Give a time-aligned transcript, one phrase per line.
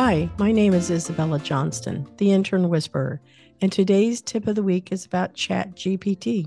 [0.00, 3.20] Hi, my name is Isabella Johnston, the intern whisperer,
[3.60, 6.46] and today's tip of the week is about ChatGPT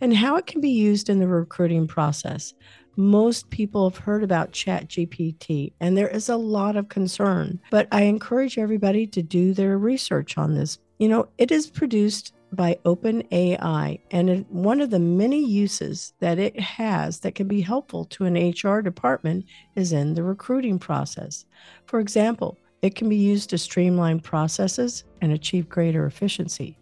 [0.00, 2.54] and how it can be used in the recruiting process.
[2.94, 8.02] Most people have heard about ChatGPT, and there is a lot of concern, but I
[8.02, 10.78] encourage everybody to do their research on this.
[10.98, 16.60] You know, it is produced by OpenAI, and one of the many uses that it
[16.60, 21.46] has that can be helpful to an HR department is in the recruiting process.
[21.86, 26.78] For example, it can be used to streamline processes and achieve greater efficiency.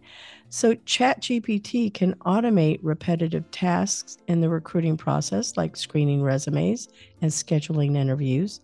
[0.49, 6.89] So, ChatGPT can automate repetitive tasks in the recruiting process, like screening resumes
[7.23, 8.61] and scheduling interviews.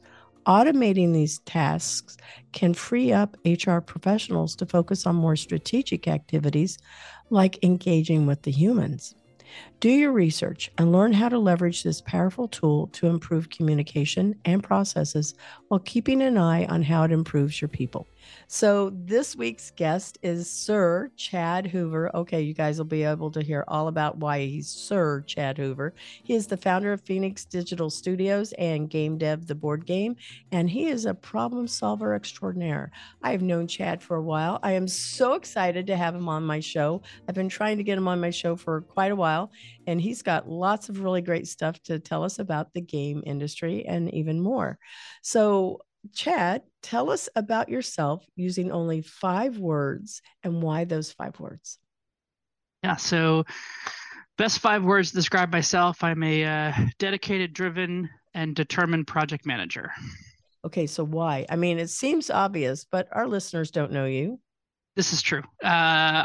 [0.47, 2.17] Automating these tasks
[2.53, 6.79] can free up HR professionals to focus on more strategic activities
[7.29, 9.15] like engaging with the humans.
[9.81, 14.63] Do your research and learn how to leverage this powerful tool to improve communication and
[14.63, 15.33] processes
[15.69, 18.07] while keeping an eye on how it improves your people.
[18.47, 22.15] So, this week's guest is Sir Chad Hoover.
[22.15, 25.95] Okay, you guys will be able to hear all about why he's Sir Chad Hoover.
[26.23, 30.17] He is the founder of Fenix Digital Studios and Game Dev the Board Game,
[30.53, 32.91] and he is a problem solver extraordinaire.
[33.23, 34.59] I have known Chad for a while.
[34.63, 37.03] I am so excited to have him on my show.
[37.29, 39.51] I've been trying to get him on my show for quite a while,
[39.87, 43.87] and he's got lots of really great stuff to tell us about the game industry
[43.87, 44.79] and even more.
[45.23, 45.81] So,
[46.15, 51.79] Chad, tell us about yourself using only five words and why those five words.
[52.83, 53.45] Yeah, so
[54.39, 59.91] best five words to describe myself I'm a uh, dedicated, driven, and determined project manager.
[60.65, 61.47] Okay, so why?
[61.49, 64.41] I mean, it seems obvious, but our listeners don't know you.
[64.97, 65.43] This is true.
[65.63, 65.69] Uh,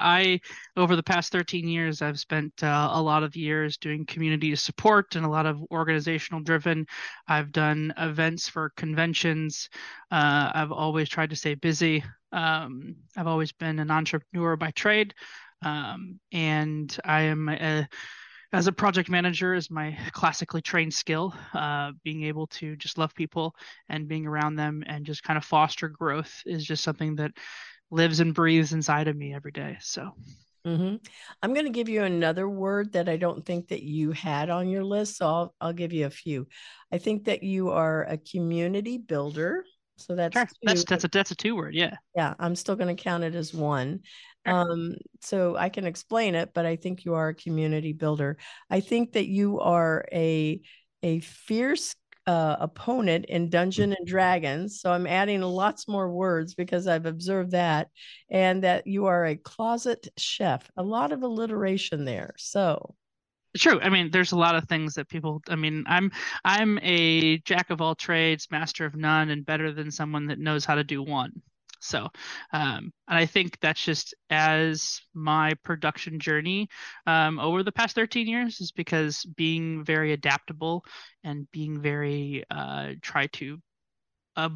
[0.01, 0.39] I,
[0.75, 5.15] over the past 13 years, I've spent uh, a lot of years doing community support
[5.15, 6.87] and a lot of organizational driven.
[7.27, 9.69] I've done events for conventions.
[10.11, 12.03] Uh, I've always tried to stay busy.
[12.31, 15.13] Um, I've always been an entrepreneur by trade.
[15.61, 17.87] Um, and I am a,
[18.51, 23.13] as a project manager is my classically trained skill uh, being able to just love
[23.13, 23.55] people
[23.89, 27.31] and being around them and just kind of foster growth is just something that
[27.91, 29.77] lives and breathes inside of me every day.
[29.79, 30.11] So
[30.65, 30.95] mm-hmm.
[31.41, 34.67] I'm going to give you another word that I don't think that you had on
[34.67, 35.17] your list.
[35.17, 36.47] So I'll, I'll give you a few.
[36.91, 39.65] I think that you are a community builder.
[39.97, 40.47] So that's sure.
[40.61, 41.95] that's that's a that's a two word, yeah.
[42.15, 44.01] Yeah, I'm still going to count it as one.
[44.45, 44.53] Sure.
[44.53, 48.37] Um, so I can explain it, but I think you are a community builder.
[48.69, 50.59] I think that you are a
[51.01, 51.95] a fierce
[52.27, 54.81] uh, opponent in Dungeon and Dragons.
[54.81, 57.89] So I'm adding lots more words because I've observed that,
[58.29, 60.69] and that you are a closet chef.
[60.77, 62.33] A lot of alliteration there.
[62.37, 62.95] So
[63.57, 66.11] true i mean there's a lot of things that people i mean i'm
[66.43, 70.65] i'm a jack of all trades master of none and better than someone that knows
[70.65, 71.31] how to do one
[71.85, 72.09] so,
[72.53, 76.69] um, and I think that's just as my production journey
[77.07, 80.85] um, over the past 13 years is because being very adaptable
[81.23, 83.59] and being very uh, try to
[84.35, 84.49] uh,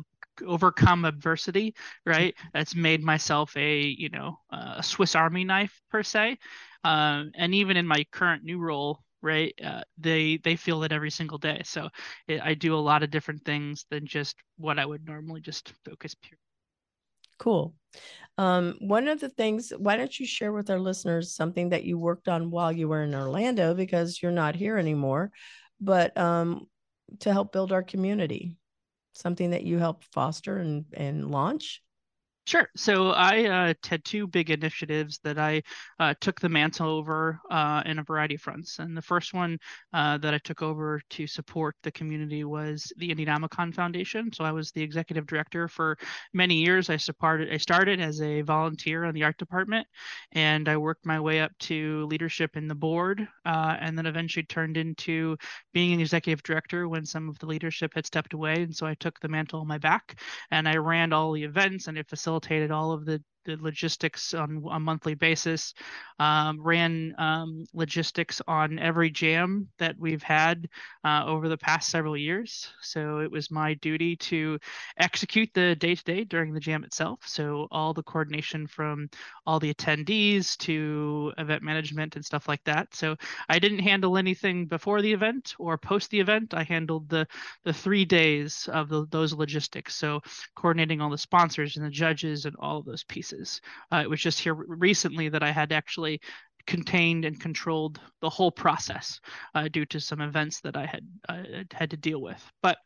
[0.46, 1.76] overcome adversity,
[2.06, 2.36] right?
[2.54, 6.38] That's made myself a you know a Swiss Army knife per se,
[6.84, 11.12] um, and even in my current new role, right uh, they they feel it every
[11.12, 11.62] single day.
[11.66, 11.90] So
[12.28, 15.74] it, i do a lot of different things than just what i would normally just
[15.86, 16.38] focus pure
[17.40, 17.74] Cool.
[18.38, 21.98] Um, one of the things, why don't you share with our listeners something that you
[21.98, 25.32] worked on while you were in Orlando because you're not here anymore,
[25.82, 26.68] but um,
[27.20, 28.56] to help build our community,
[29.14, 31.82] something that you helped foster and, and launch?
[32.50, 32.68] Sure.
[32.76, 35.62] So I uh, had two big initiatives that I
[36.00, 38.80] uh, took the mantle over uh, in a variety of fronts.
[38.80, 39.60] And the first one
[39.94, 44.34] uh, that I took over to support the community was the Indienomicon Foundation.
[44.34, 45.96] So I was the executive director for
[46.34, 46.90] many years.
[46.90, 47.54] I supported.
[47.54, 49.86] I started as a volunteer on the art department,
[50.32, 54.48] and I worked my way up to leadership in the board, uh, and then eventually
[54.48, 55.38] turned into
[55.72, 58.64] being an executive director when some of the leadership had stepped away.
[58.64, 60.20] And so I took the mantle on my back,
[60.50, 63.22] and I ran all the events and I facilitated facilitated all of the
[63.58, 65.74] logistics on a monthly basis,
[66.20, 70.68] um, ran um, logistics on every jam that we've had
[71.04, 72.72] uh, over the past several years.
[72.82, 74.60] So it was my duty to
[74.98, 77.20] execute the day to day during the jam itself.
[77.26, 79.10] So all the coordination from
[79.46, 82.94] all the attendees to event management and stuff like that.
[82.94, 83.16] So
[83.48, 86.54] I didn't handle anything before the event or post the event.
[86.54, 87.28] I handled the
[87.64, 89.96] the three days of the, those logistics.
[89.96, 90.22] So
[90.56, 93.39] coordinating all the sponsors and the judges and all of those pieces
[93.92, 96.22] Uh, it was just here recently that I had actually
[96.68, 99.20] contained and controlled the whole process
[99.56, 102.44] uh, due to some events that I had uh, had to deal with.
[102.62, 102.78] But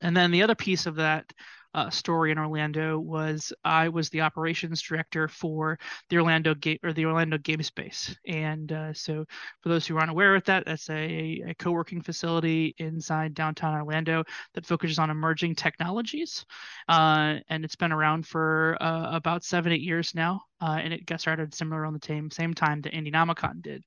[0.00, 1.32] and then the other piece of that
[1.74, 5.78] uh, story in Orlando was I was the operations director for
[6.08, 9.24] the Orlando game or the Orlando Game Space, and uh, so
[9.62, 14.24] for those who aren't aware of that, that's a, a co-working facility inside downtown Orlando
[14.54, 16.44] that focuses on emerging technologies,
[16.88, 21.06] uh, and it's been around for uh, about seven eight years now, uh, and it
[21.06, 23.84] got started similar on the same same time that Indienomicon did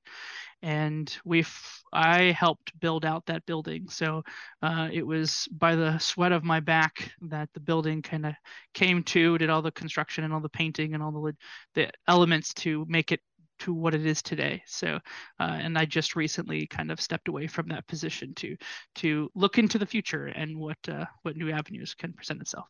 [0.64, 1.54] and we've
[1.92, 3.86] I helped build out that building.
[3.90, 4.22] So
[4.62, 8.32] uh, it was by the sweat of my back that the building kind of
[8.72, 11.36] came to, did all the construction and all the painting and all the
[11.74, 13.20] the elements to make it
[13.60, 14.62] to what it is today.
[14.66, 14.98] So,
[15.38, 18.56] uh, and I just recently kind of stepped away from that position to
[18.96, 22.68] to look into the future and what uh, what new avenues can present itself.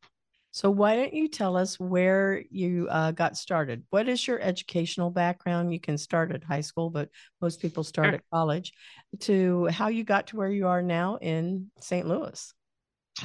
[0.55, 3.83] So, why don't you tell us where you uh, got started?
[3.91, 5.73] What is your educational background?
[5.73, 7.09] You can start at high school, but
[7.43, 8.15] most people start sure.
[8.15, 8.73] at college.
[9.23, 12.07] To how you got to where you are now in St.
[12.07, 12.55] Louis.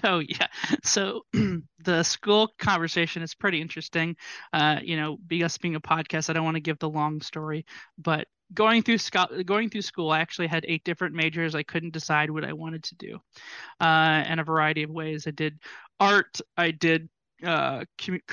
[0.04, 0.48] Oh yeah,
[0.84, 1.22] so
[1.84, 4.16] the school conversation is pretty interesting.
[4.52, 7.64] Uh, you know, us being a podcast, I don't want to give the long story,
[8.00, 11.54] but going through sco- going through school, I actually had eight different majors.
[11.54, 13.20] I couldn't decide what I wanted to do,
[13.80, 15.28] uh, in a variety of ways.
[15.28, 15.60] I did
[16.00, 16.42] art.
[16.58, 17.08] I did
[17.44, 17.84] uh,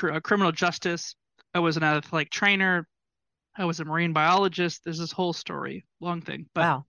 [0.03, 1.15] uh, criminal justice.
[1.55, 2.87] I was an athletic trainer.
[3.57, 4.83] I was a marine biologist.
[4.85, 6.47] There's this whole story, long thing.
[6.55, 6.85] But, wow.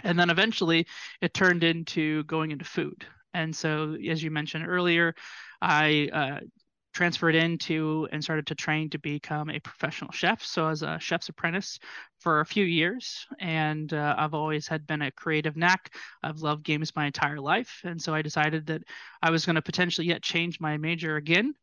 [0.00, 0.86] And then eventually
[1.20, 3.04] it turned into going into food.
[3.34, 5.14] And so, as you mentioned earlier,
[5.60, 6.40] I uh,
[6.98, 10.44] transferred into and started to train to become a professional chef.
[10.44, 11.78] So, as a chef's apprentice
[12.18, 15.94] for a few years, and uh, I've always had been a creative knack.
[16.24, 18.82] I've loved games my entire life, and so I decided that
[19.22, 21.54] I was going to potentially yet change my major again.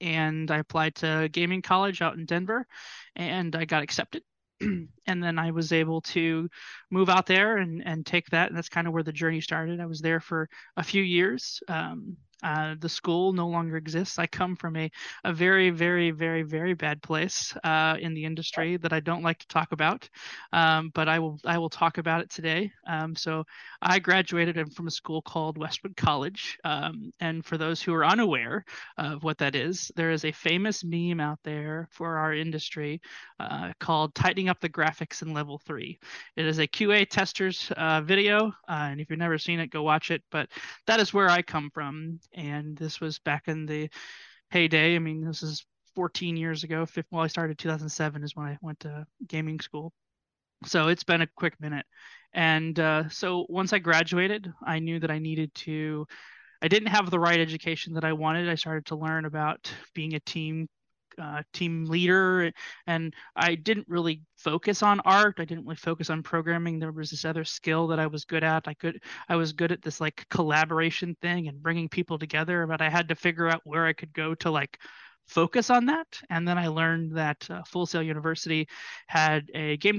[0.00, 2.66] And I applied to gaming college out in Denver,
[3.14, 4.24] and I got accepted.
[4.60, 6.48] and then I was able to
[6.90, 8.48] move out there and, and take that.
[8.48, 9.80] And that's kind of where the journey started.
[9.80, 11.62] I was there for a few years.
[11.68, 14.18] Um, uh, the school no longer exists.
[14.18, 14.90] I come from a,
[15.24, 19.38] a very, very, very, very bad place uh, in the industry that I don't like
[19.38, 20.08] to talk about,
[20.52, 22.72] um, but I will I will talk about it today.
[22.86, 23.44] Um, so
[23.82, 28.64] I graduated from a school called Westwood College, um, and for those who are unaware
[28.98, 33.00] of what that is, there is a famous meme out there for our industry
[33.38, 35.98] uh, called "Tightening Up the Graphics in Level 3."
[36.36, 39.82] It is a QA tester's uh, video, uh, and if you've never seen it, go
[39.82, 40.22] watch it.
[40.30, 40.48] But
[40.86, 43.88] that is where I come from and this was back in the
[44.50, 44.96] heyday.
[44.96, 46.86] I mean, this is 14 years ago.
[47.10, 49.92] well, I started 2007 is when I went to gaming school.
[50.66, 51.86] So it's been a quick minute.
[52.32, 56.06] And uh, so once I graduated, I knew that I needed to.
[56.62, 58.48] I didn't have the right education that I wanted.
[58.48, 60.68] I started to learn about being a team
[61.18, 62.52] uh, team leader
[62.86, 65.34] and i didn't really focus on art.
[65.38, 66.78] I didn't really focus on programming.
[66.78, 68.66] There was this other skill that i was good at.
[68.68, 72.80] I could i was good at this like collaboration thing and bringing people together but
[72.80, 74.78] i had to figure out where i could go to like
[75.28, 76.20] focus on that.
[76.30, 78.68] And then i learned that uh, full sail university
[79.06, 79.98] had a game,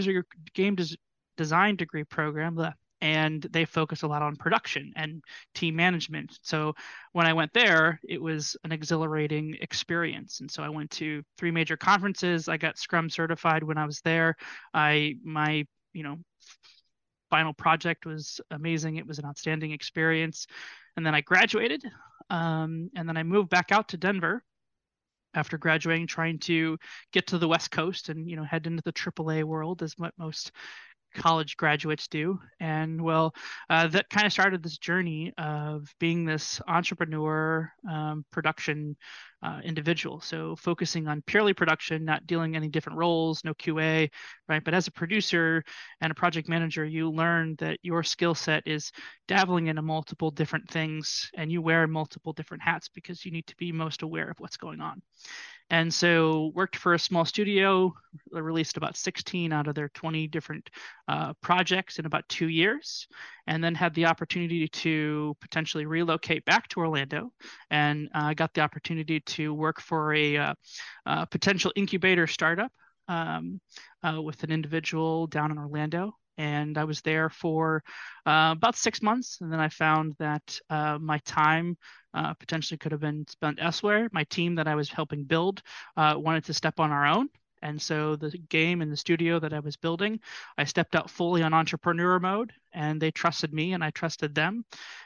[0.54, 0.98] game des-
[1.38, 2.56] design degree program
[3.01, 5.24] and they focus a lot on production and
[5.56, 6.39] team management.
[6.44, 6.74] So
[7.13, 10.39] when I went there, it was an exhilarating experience.
[10.39, 12.48] And so I went to three major conferences.
[12.48, 14.36] I got Scrum certified when I was there.
[14.74, 16.18] I my you know
[17.30, 18.98] final project was amazing.
[18.98, 20.48] It was an outstanding experience.
[20.96, 21.84] And then I graduated,
[22.29, 24.43] um, and then I moved back out to Denver
[25.34, 26.77] after graduating, trying to
[27.13, 30.13] get to the West Coast and you know head into the AAA world, as what
[30.17, 30.51] most
[31.13, 32.39] college graduates do.
[32.60, 33.34] And well,
[33.70, 38.96] uh, that kind of started this journey of being this entrepreneur um, production
[39.44, 40.22] uh, individual.
[40.22, 44.10] So focusing on purely production, not dealing any different roles, no QA,
[44.48, 44.63] right?
[44.63, 45.63] But as a producer
[46.00, 48.91] and a project manager, you learn that your skill set is
[49.27, 53.56] dabbling into multiple different things and you wear multiple different hats because you need to
[53.58, 55.01] be most aware of what's going on
[55.72, 57.94] and so worked for a small studio
[58.30, 60.70] released about 16 out of their 20 different
[61.08, 63.08] uh, projects in about two years
[63.48, 67.32] and then had the opportunity to potentially relocate back to orlando.
[67.70, 70.54] And uh, got the opportunity to work for a uh,
[71.06, 72.72] uh potential incubator startup
[73.08, 73.62] um,
[74.04, 77.83] uh, with an individual down in orlando and I was there for
[78.25, 79.38] uh, about six months.
[79.41, 81.77] And then I found that uh, my time
[82.15, 84.10] uh, potentially could have been spent elsewhere.
[84.12, 85.62] My team that I was helping build
[85.95, 87.29] uh, wanted to step on our own.
[87.62, 90.19] And so the game and the studio that I was building,
[90.57, 94.65] I stepped out fully on entrepreneur mode, and they trusted me, and I trusted them.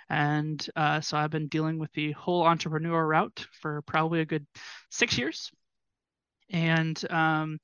[0.09, 4.47] And uh, so I've been dealing with the whole entrepreneur route for probably a good
[4.89, 5.51] six years.
[6.49, 7.59] And um,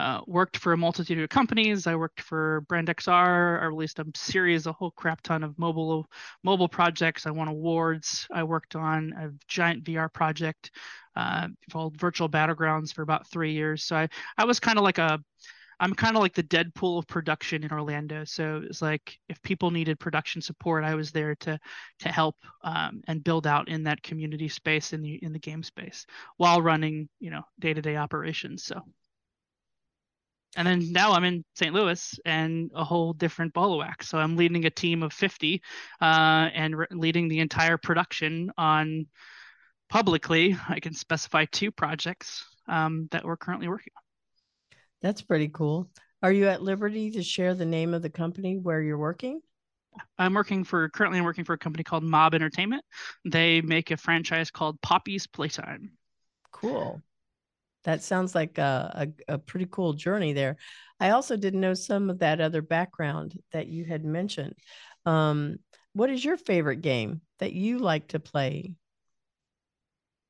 [0.00, 1.86] uh, worked for a multitude of companies.
[1.86, 3.60] I worked for Brand XR.
[3.60, 6.08] I released a series, a whole crap ton of mobile
[6.42, 7.26] mobile projects.
[7.26, 8.26] I won awards.
[8.32, 10.70] I worked on a giant VR project
[11.16, 13.84] uh, called Virtual Battlegrounds for about three years.
[13.84, 15.20] So I, I was kind of like a
[15.80, 18.24] I'm kind of like the Deadpool of production in Orlando.
[18.24, 21.58] So it's like if people needed production support, I was there to
[22.00, 25.62] to help um, and build out in that community space in the in the game
[25.62, 28.64] space while running you know day to day operations.
[28.64, 28.82] So
[30.56, 31.72] and then now I'm in St.
[31.72, 34.08] Louis and a whole different ball of wax.
[34.08, 35.62] So I'm leading a team of 50
[36.00, 39.06] uh, and re- leading the entire production on
[39.88, 40.56] publicly.
[40.68, 44.02] I can specify two projects um, that we're currently working on.
[45.02, 45.88] That's pretty cool.
[46.22, 49.40] Are you at liberty to share the name of the company where you're working?
[50.18, 52.84] I'm working for currently I'm working for a company called Mob Entertainment.
[53.24, 55.92] They make a franchise called Poppy's Playtime.
[56.52, 57.02] Cool.
[57.84, 60.56] That sounds like a, a, a, pretty cool journey there.
[60.98, 64.54] I also didn't know some of that other background that you had mentioned.
[65.06, 65.58] Um,
[65.94, 68.74] what is your favorite game that you like to play?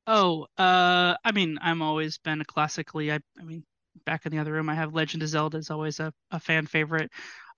[0.07, 3.11] Oh, uh, I mean, I'm always been a classically.
[3.11, 3.63] I, I mean,
[4.05, 6.65] back in the other room, I have Legend of Zelda is always a, a fan
[6.65, 7.11] favorite.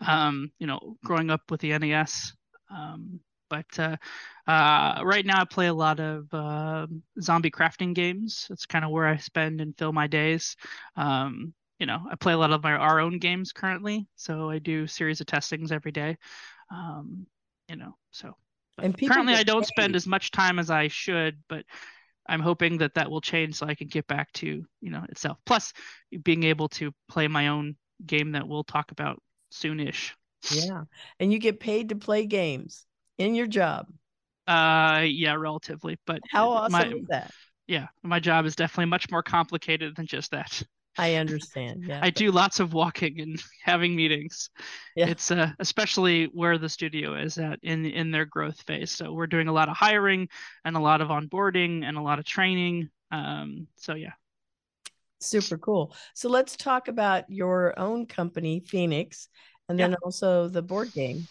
[0.06, 2.34] Um, you know, growing up with the NES.
[2.70, 3.20] Um,
[3.54, 3.98] but uh,
[4.52, 6.88] uh, right now I play a lot of uh,
[7.22, 8.48] zombie crafting games.
[8.50, 10.56] It's kind of where I spend and fill my days.
[10.96, 14.58] Um, you know, I play a lot of my our own games currently, so I
[14.58, 16.18] do series of testings every day.
[16.72, 17.28] Um,
[17.70, 18.36] you know, so
[18.80, 19.68] and currently I don't paid.
[19.68, 21.64] spend as much time as I should, but
[22.28, 24.48] I'm hoping that that will change so I can get back to
[24.82, 25.38] you know itself.
[25.46, 25.74] Plus,
[26.24, 29.22] being able to play my own game that we'll talk about
[29.54, 30.12] soonish.
[30.52, 30.86] Yeah,
[31.20, 33.88] and you get paid to play games in your job.
[34.48, 35.98] Uh, yeah, relatively.
[36.06, 37.32] But how awesome my, is that?
[37.68, 40.62] Yeah, my job is definitely much more complicated than just that.
[40.98, 41.86] I understand.
[41.88, 44.50] Yeah, I do lots of walking and having meetings.
[44.96, 45.08] Yeah.
[45.08, 48.92] It's uh, especially where the studio is at in in their growth phase.
[48.92, 50.28] So we're doing a lot of hiring
[50.66, 52.90] and a lot of onboarding and a lot of training.
[53.12, 54.14] Um, so yeah.
[55.20, 55.96] Super cool.
[56.14, 59.30] So let's talk about your own company, Fenix,
[59.70, 59.98] and then yeah.
[60.04, 61.28] also the board game.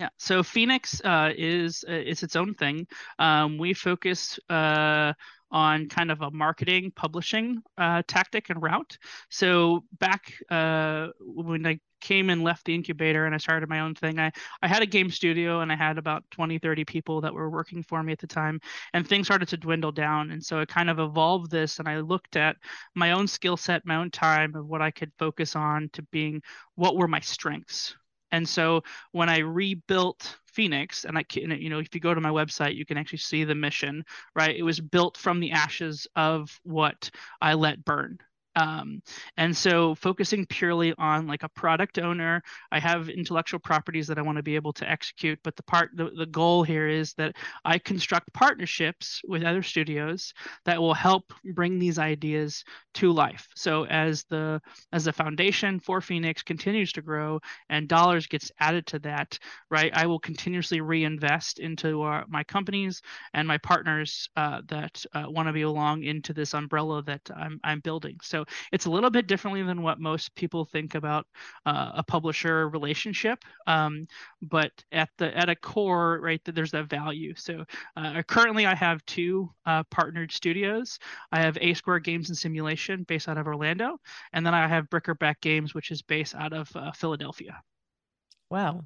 [0.00, 0.10] Yeah.
[0.16, 2.86] So Fenix uh, is uh, is its own thing.
[3.18, 5.12] Um, we focus uh,
[5.50, 8.96] on kind of a marketing publishing uh, tactic and route.
[9.28, 13.96] So back uh, when I came and left the incubator and I started my own
[13.96, 14.30] thing, I,
[14.62, 17.82] I had a game studio and I had about 20, 30 people that were working
[17.82, 18.60] for me at the time.
[18.92, 20.30] And things started to dwindle down.
[20.30, 22.56] And so I kind of evolved this and I looked at
[22.94, 26.40] my own skill set, my own time of what I could focus on to being
[26.76, 27.96] what were my strengths
[28.32, 28.82] and so
[29.12, 32.74] when I rebuilt Fenix, and I can, you know, if you go to my website,
[32.74, 34.04] you can actually see the mission,
[34.34, 34.56] right?
[34.56, 38.18] It was built from the ashes of what I let burn.
[38.58, 39.02] Um,
[39.36, 44.22] and so focusing purely on like a product owner, I have intellectual properties that I
[44.22, 47.36] want to be able to execute, but the part the, the goal here is that
[47.64, 50.34] I construct partnerships with other studios
[50.64, 53.46] that will help bring these ideas to life.
[53.54, 54.60] So as the
[54.92, 59.38] as the foundation for Fenix continues to grow and dollars gets added to that,
[59.70, 63.02] right, I will continuously reinvest into our, my companies
[63.34, 67.60] and my partners uh, that uh, want to be along into this umbrella that I'm,
[67.62, 68.16] I'm building.
[68.22, 71.26] So it's a little bit differently than what most people think about
[71.66, 73.44] uh, a publisher relationship.
[73.66, 74.06] Um,
[74.42, 77.34] but at the at a core, right, there's that value.
[77.36, 77.64] So
[77.96, 80.98] uh, currently, I have two uh, partnered studios.
[81.32, 83.98] I have A Square Games and Simulation, based out of Orlando,
[84.32, 87.60] and then I have Brickerback Games, which is based out of uh, Philadelphia.
[88.50, 88.84] Wow.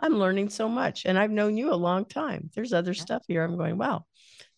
[0.00, 2.50] I'm learning so much and I've known you a long time.
[2.54, 3.44] There's other stuff here.
[3.44, 4.06] I'm going, wow,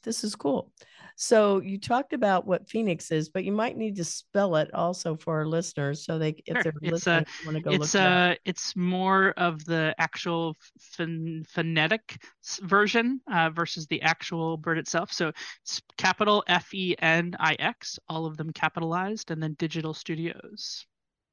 [0.04, 0.72] this is cool.
[1.16, 5.16] So you talked about what Fenix is, but you might need to spell it also
[5.16, 6.62] for our listeners, so they if sure.
[6.62, 8.02] they're it's listening, a, want to go it's look.
[8.02, 10.56] Uh, it's more of the actual
[10.96, 12.22] ph- phonetic
[12.62, 15.12] version uh, versus the actual bird itself.
[15.12, 19.94] So it's capital F E N I X, all of them capitalized, and then Digital
[19.94, 20.86] Studios.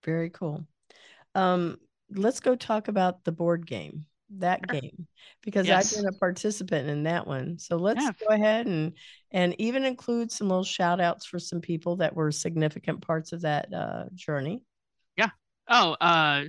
[0.04, 0.66] Very cool.
[1.36, 1.78] Um,
[2.12, 4.06] let's go talk about the board game
[4.38, 4.80] that sure.
[4.80, 5.08] game
[5.42, 5.94] because yes.
[5.94, 7.58] I've been a participant in that one.
[7.58, 8.12] So let's yeah.
[8.28, 8.94] go ahead and
[9.32, 13.42] and even include some little shout outs for some people that were significant parts of
[13.42, 14.62] that uh, journey.
[15.18, 15.30] Yeah.
[15.68, 16.46] Oh, uh,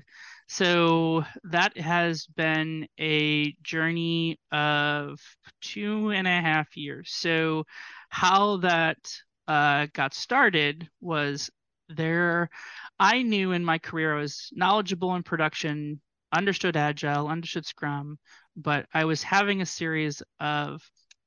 [0.49, 5.21] so that has been a journey of
[5.61, 7.13] two and a half years.
[7.13, 7.65] So
[8.09, 8.99] how that
[9.47, 11.51] uh, got started was
[11.89, 12.51] there.
[12.99, 16.01] I knew in my career I was knowledgeable in production
[16.33, 18.19] understood agile, understood scrum,
[18.57, 20.83] but I was having a series of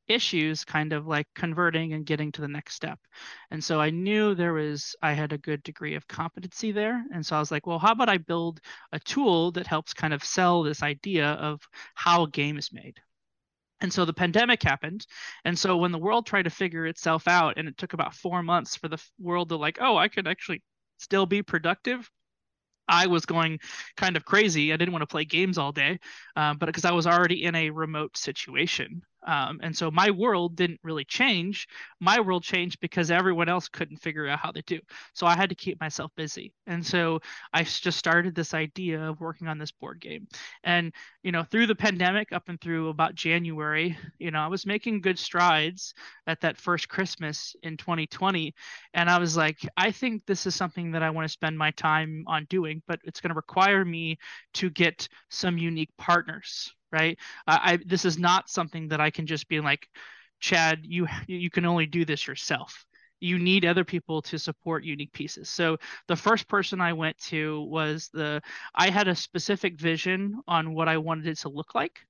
[0.08, 3.00] issues kind of like converting and getting to the next step.
[3.52, 7.04] And so I knew there was, I had a good degree of competency there.
[7.14, 8.60] And so I was like, well, how about I build
[8.92, 11.62] a tool that helps kind of sell this idea of
[11.96, 13.00] how a game is made?
[13.82, 15.06] And so the pandemic happened.
[15.46, 18.42] And so when the world tried to figure itself out, and it took about four
[18.42, 20.62] months for the world to like, oh, I could actually
[21.00, 22.10] still be productive
[22.88, 23.60] I was going
[23.98, 24.74] kind of crazy.
[24.74, 26.00] I didn't want to play games all day,
[26.36, 29.04] uh, but because I was already in a remote situation.
[29.26, 31.68] Um, and so my world didn't really change.
[32.00, 34.80] My world changed because everyone else couldn't figure out how to do.
[35.14, 36.54] So I had to keep myself busy.
[36.68, 37.20] And so
[37.54, 40.28] I just started this idea of working on this board game.
[40.64, 44.66] And, you know, through the pandemic up and through about January, you know, I was
[44.66, 45.94] making good strides
[46.28, 48.54] at that first Christmas in 2020.
[48.94, 51.72] And I was like, I think this is something that I want to spend my
[51.72, 54.18] time on doing, but it's going to require me
[54.56, 57.18] to get some unique partners right?
[57.48, 59.90] Uh, I this is not something that I can just be like,
[60.40, 62.86] Chad, you you can only do this yourself.
[63.20, 65.50] You need other people to support unique pieces.
[65.50, 68.42] So the first person I went to was the
[68.76, 72.02] I had a specific vision on what I wanted it to look like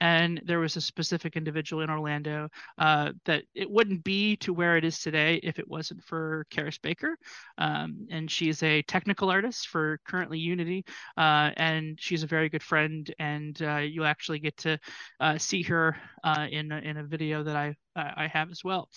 [0.00, 4.76] and there was a specific individual in Orlando uh, that it wouldn't be to where
[4.76, 7.16] it is today if it wasn't for Karis Baker.
[7.58, 10.84] Um, and she's a technical artist for currently Unity,
[11.16, 13.12] uh, and she's a very good friend.
[13.18, 14.78] And uh, you'll actually get to
[15.20, 18.88] uh, see her uh, in in a video that I I have as well.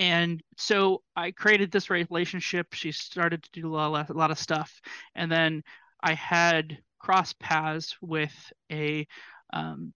[0.00, 2.74] And so I created this relationship.
[2.74, 4.80] She started to do a lot, a lot of stuff,
[5.14, 5.62] and then
[6.02, 8.34] I had cross paths with
[8.72, 9.06] a
[9.52, 9.92] um,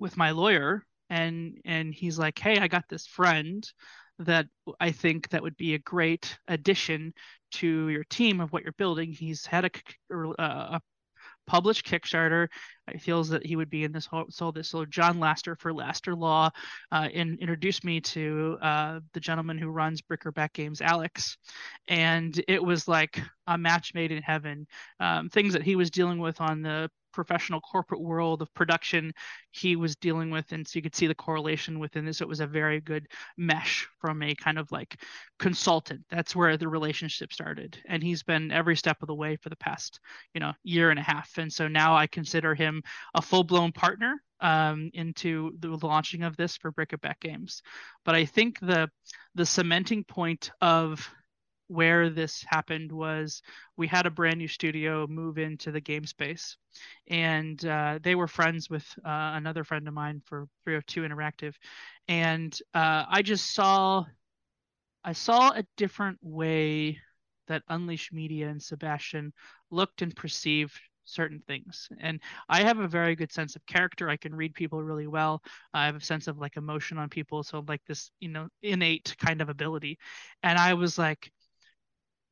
[0.00, 3.70] with my lawyer and and he's like hey i got this friend
[4.18, 4.46] that
[4.80, 7.12] i think that would be a great addition
[7.52, 9.70] to your team of what you're building he's had a,
[10.38, 10.80] uh, a
[11.50, 12.46] published Kickstarter.
[12.92, 15.72] He feels that he would be in this whole, so this so John Laster for
[15.72, 16.50] Laster Law
[16.92, 21.36] uh, in, introduced me to uh, the gentleman who runs Brickerback Games, Alex,
[21.88, 24.66] and it was like a match made in heaven.
[25.00, 29.12] Um, things that he was dealing with on the professional corporate world of production
[29.50, 32.20] he was dealing with and so you could see the correlation within this.
[32.20, 33.06] It was a very good
[33.36, 35.00] mesh from a kind of like
[35.38, 36.02] consultant.
[36.10, 39.56] That's where the relationship started and he's been every step of the way for the
[39.56, 40.00] past
[40.34, 41.38] you know year and a half.
[41.38, 42.82] And so now i consider him
[43.14, 47.62] a full-blown partner um, into the launching of this for Brickerback Games.
[48.04, 48.88] But I think the
[49.34, 51.08] the cementing point of
[51.70, 53.42] where this happened was
[53.76, 56.56] we had a brand new studio move into the game space.
[57.08, 61.54] And uh, they were friends with uh, another friend of mine for 302 interactive.
[62.08, 64.04] And uh, i just saw
[65.04, 66.98] i saw a different way
[67.48, 69.32] that unleash media and sebastian
[69.70, 71.88] looked and perceived certain things.
[72.00, 74.08] And i have a very good sense of character.
[74.08, 75.42] I can read people really well.
[75.74, 77.42] I have a sense of like emotion on people.
[77.42, 79.98] So like this you know innate kind of ability.
[80.42, 81.32] And i was like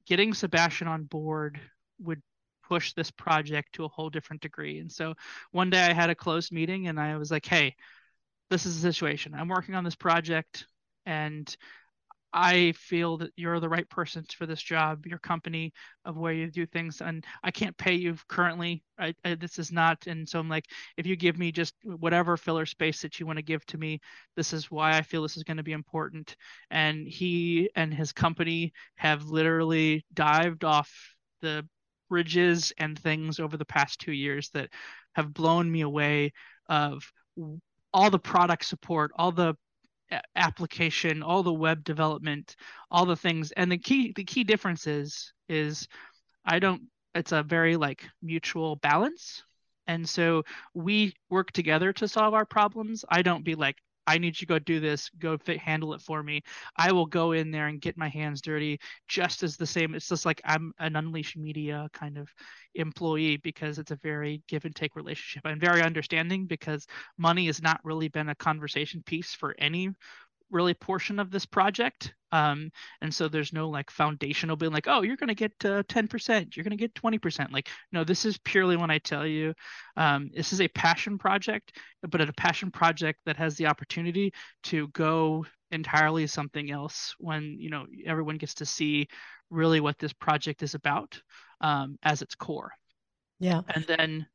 [0.09, 1.61] getting Sebastian on board
[2.01, 2.23] would
[2.67, 4.79] push this project to a whole different degree.
[4.79, 5.15] And so
[5.53, 7.77] one day I had a closed meeting and I was like, hey,
[8.51, 9.35] this is the situation.
[9.35, 10.67] I'm working on this project
[11.07, 11.55] and
[12.33, 15.73] I feel that you're the right person for this job, your company
[16.05, 18.83] of where you do things, and I can't pay you currently.
[18.99, 22.37] I, I, this is not, and so I'm like, if you give me just whatever
[22.37, 24.01] filler space that you want to give to me,
[24.37, 26.37] this is why I feel this is going to be important.
[26.71, 30.93] And he and his company have literally dived off
[31.41, 31.67] the
[32.11, 34.71] bridges and things over the past two years that
[35.15, 36.33] have blown me away
[36.69, 37.11] of
[37.93, 39.55] all the product support, all the
[40.37, 42.57] application, all the web development,
[42.91, 43.53] all the things.
[43.53, 45.89] And the key the key difference is is
[46.45, 46.83] I don't
[47.15, 49.43] it's a very like mutual balance.
[49.87, 50.45] And so
[50.75, 53.05] we work together to solve our problems.
[53.09, 53.77] I don't be like,
[54.09, 56.41] I need you to go do this, go fit, handle it for me.
[56.77, 59.95] I will go in there and get my hands dirty just as the same.
[59.95, 62.29] It's just like I'm an Unleash Media kind of
[62.75, 65.43] employee because it's a very give and take relationship.
[65.45, 66.87] I'm very understanding because
[67.19, 69.91] money has not really been a conversation piece for any
[70.51, 72.15] really portion of this project.
[72.31, 75.83] Um, and so there's no like foundational being like oh you're going to get uh,
[75.85, 79.55] 10% you're going to get 20% like no this is purely when i tell you
[79.97, 84.31] um, this is a passion project but a passion project that has the opportunity
[84.65, 89.09] to go entirely something else when you know everyone gets to see
[89.51, 91.21] really what this project is about
[91.61, 92.73] um, as its core.
[93.41, 93.63] Yeah.
[93.75, 94.27] And then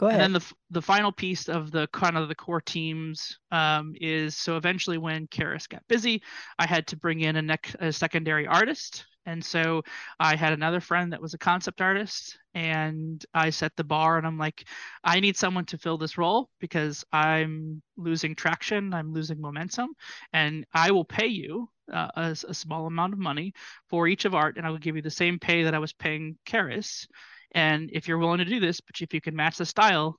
[0.00, 0.22] Go ahead.
[0.22, 4.34] And then the the final piece of the kind of the core teams um, is
[4.34, 6.22] so eventually when Karis got busy,
[6.58, 9.82] I had to bring in a, nec- a secondary artist, And so
[10.18, 14.26] I had another friend that was a concept artist, and I set the bar, and
[14.26, 14.64] I'm like,
[15.04, 19.90] I need someone to fill this role because I'm losing traction, I'm losing momentum,
[20.32, 23.52] and I will pay you uh, a, a, small amount of money
[23.90, 25.92] for each of art, and I will give you the same pay that I was
[25.92, 27.06] paying Karis.
[27.52, 30.18] And if you're willing to do this, but if you can match the style,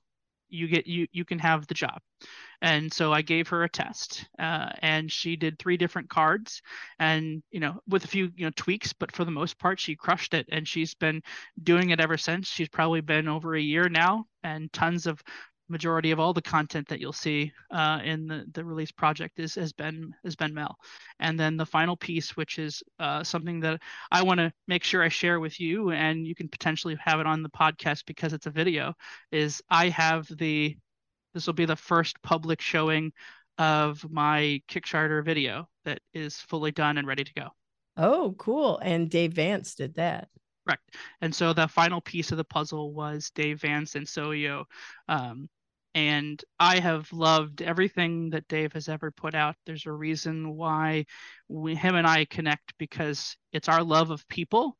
[0.52, 1.98] you get you you can have the job.
[2.60, 6.62] And so i gave her a test uh, and she did three different cards
[7.00, 9.96] and you know with a few you know tweaks but for the most part she
[9.96, 11.22] crushed it and she's been
[11.62, 12.48] doing it ever since.
[12.48, 15.22] She's probably been over a year now and tons of
[15.72, 19.56] majority of all the content that you'll see uh, in the, the release project is
[19.56, 20.76] has been has been Mel.
[21.18, 23.80] And then the final piece, which is uh, something that
[24.12, 27.26] I want to make sure I share with you, and you can potentially have it
[27.26, 28.94] on the podcast because it's a video,
[29.32, 30.76] is I have the
[31.34, 33.12] this will be the first public showing
[33.58, 37.48] of my Kickstarter video that is fully done and ready to go.
[37.96, 38.78] Oh, cool.
[38.78, 40.28] And Dave Vance did that.
[40.66, 40.96] Correct.
[41.20, 44.64] And so the final piece of the puzzle was Dave Vance and Soyo
[45.08, 45.48] um,
[45.94, 49.56] and I have loved everything that Dave has ever put out.
[49.66, 51.06] There's a reason why
[51.48, 54.76] we, him and I connect because it's our love of people,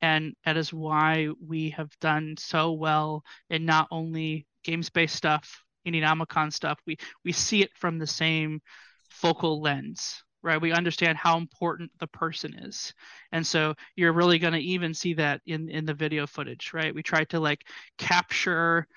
[0.00, 6.52] and that is why we have done so well in not only GameSpace stuff, Indienomicon
[6.52, 6.80] stuff.
[6.86, 8.60] We we see it from the same
[9.08, 10.60] focal lens, right?
[10.60, 12.92] We understand how important the person is,
[13.30, 16.94] and so you're really going to even see that in in the video footage, right?
[16.94, 17.66] We try to like
[17.98, 18.88] capture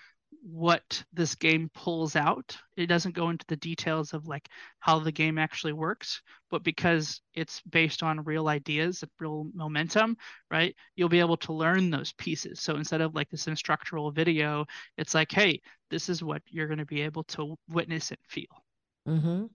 [0.42, 2.58] what this game pulls out.
[2.78, 4.50] It doesn't go into the details of like
[4.80, 10.18] how the game actually works, but because it's based on real ideas and real momentum,
[10.50, 10.76] right?
[10.96, 12.62] You'll be able to learn those pieces.
[12.62, 14.66] So instead of like this instructional video,
[14.98, 18.64] it's like, hey, this is what you're going to be able to witness and feel.
[19.08, 19.46] Mm-hmm.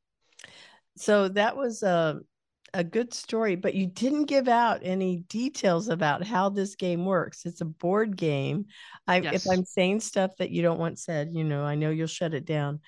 [0.96, 2.14] So that was a uh,
[2.74, 7.46] a good story, but you didn't give out any details about how this game works.
[7.46, 8.66] It's a board game.
[9.06, 9.46] I, yes.
[9.46, 12.34] If I'm saying stuff that you don't want said, you know, I know you'll shut
[12.34, 12.80] it down.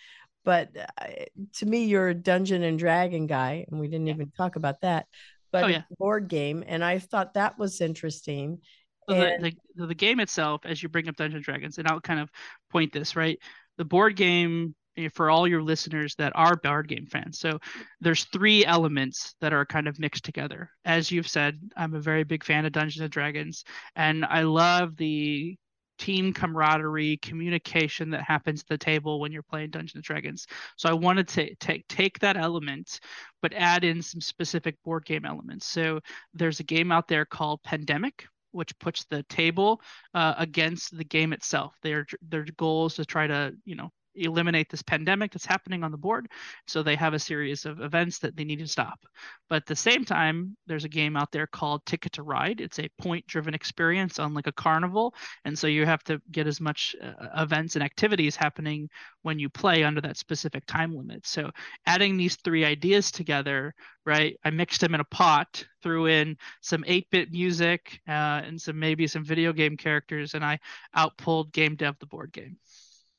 [0.45, 1.07] But uh,
[1.55, 4.15] to me, you're a Dungeon and Dragon guy, and we didn't yeah.
[4.15, 5.07] even talk about that.
[5.53, 5.83] But oh, yeah.
[5.99, 8.61] board game, and I thought that was interesting.
[9.09, 9.45] So and...
[9.45, 12.31] the, the, the game itself, as you bring up Dungeon Dragons, and I'll kind of
[12.71, 13.39] point this right.
[13.79, 14.75] The board game
[15.13, 17.39] for all your listeners that are board game fans.
[17.39, 17.59] So
[18.01, 20.71] there's three elements that are kind of mixed together.
[20.85, 24.97] As you've said, I'm a very big fan of Dungeons and Dragons, and I love
[24.97, 25.57] the
[25.99, 30.47] team camaraderie, communication that happens at the table when you're playing Dungeons and Dragons.
[30.77, 33.01] So I wanted to take take that element,
[33.43, 35.67] but add in some specific board game elements.
[35.67, 36.01] So
[36.35, 39.81] there's a game out there called Pandemic, which puts the table
[40.15, 41.75] uh, against the game itself.
[41.83, 45.91] Their their goal is to try to you know eliminate this pandemic that's happening on
[45.91, 46.29] the board.
[46.67, 49.01] So they have a series of events that they need to stop.
[49.49, 52.61] But at the same time, there's a game out there called Ticket to Ride.
[52.61, 55.15] It's a point driven experience on like a carnival.
[55.45, 58.89] And so you have to get as much uh, events and activities happening
[59.23, 61.27] when you play under that specific time limit.
[61.27, 61.51] So
[61.87, 63.75] adding these three ideas together,
[64.05, 64.39] right?
[64.45, 68.79] I mixed them in a pot, threw in some 8 bit music uh, and some
[68.79, 70.59] maybe some video game characters, and I
[70.97, 72.57] outpulled Game Dev the board game.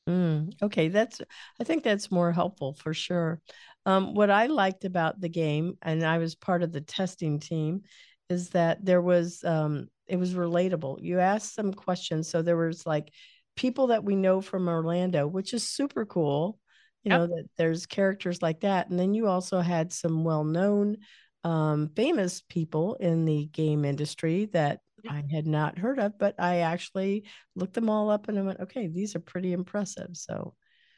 [0.08, 1.20] Mm, okay, that's
[1.60, 3.42] I think that's more helpful for sure.
[3.84, 7.82] Um, what I liked about the game, and I was part of the testing team,
[8.30, 11.02] is that there was um, it was relatable.
[11.02, 13.12] You asked some questions, so there was like
[13.54, 16.58] people that we know from Orlando, which is super cool.
[17.04, 17.20] You yep.
[17.20, 20.96] know that there's characters like that, and then you also had some well-known,
[21.44, 26.58] um, famous people in the game industry that I had not heard of, but I
[26.58, 30.10] actually looked them all up and I went, okay, these are pretty impressive.
[30.12, 30.54] So,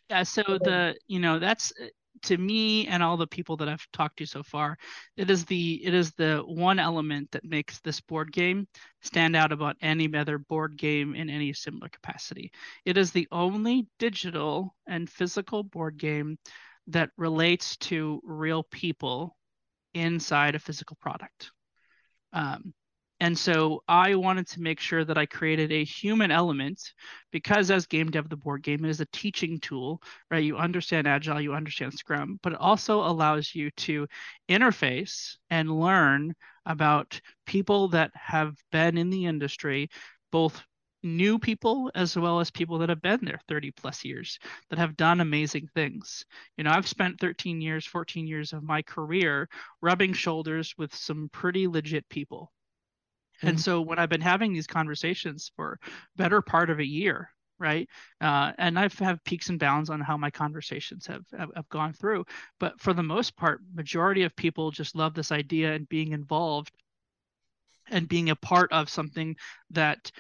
[0.09, 0.23] yeah.
[0.23, 1.87] So the you know that's uh,
[2.23, 4.77] to me and all the people that I've talked to so far,
[5.17, 8.67] it is the it is the one element that makes this board game
[9.03, 12.51] stand out about any other board game in any similar capacity.
[12.85, 16.39] It is the only digital and physical board game
[16.89, 19.37] that relates to real people
[19.95, 21.51] inside a physical product.
[22.33, 22.75] Um,
[23.21, 26.81] and so I wanted to make sure that I created a human element
[27.31, 30.43] because as game dev the board game is a teaching tool, right?
[30.43, 34.07] You understand agile, you understand scrum, but it also allows you to
[34.49, 39.91] interface and learn about people that have been in the industry,
[40.33, 40.63] both
[41.03, 44.39] new people as well as people that have been there 30 plus years
[44.71, 46.25] that have done amazing things.
[46.57, 49.49] You know, I've spent 13 years, 14 years of my career
[49.83, 52.51] rubbing shoulders with some pretty legit people
[53.43, 53.59] and mm-hmm.
[53.59, 55.79] so when I've been having these conversations for
[56.17, 57.89] better part of a year, right?
[58.21, 61.93] Uh, and I've have peaks and bounds on how my conversations have, have, have gone
[61.93, 62.25] through.
[62.59, 66.73] But for the most part, majority of people just love this idea and being involved
[67.91, 69.37] and being a part of something
[69.71, 70.11] that